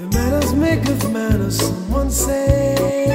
The 0.00 0.06
manners 0.14 0.52
make 0.54 0.84
of 0.88 1.12
manners, 1.12 1.56
someone 1.58 2.10
says. 2.10 3.13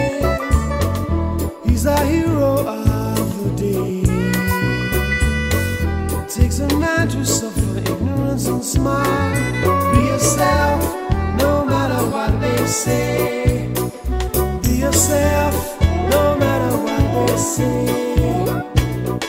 Be 14.61 14.77
yourself, 14.77 15.81
no 16.11 16.37
matter 16.37 16.77
what 16.77 17.27
they 17.27 17.37
say. 17.37 17.85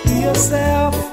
Be 0.04 0.20
yourself. 0.20 1.09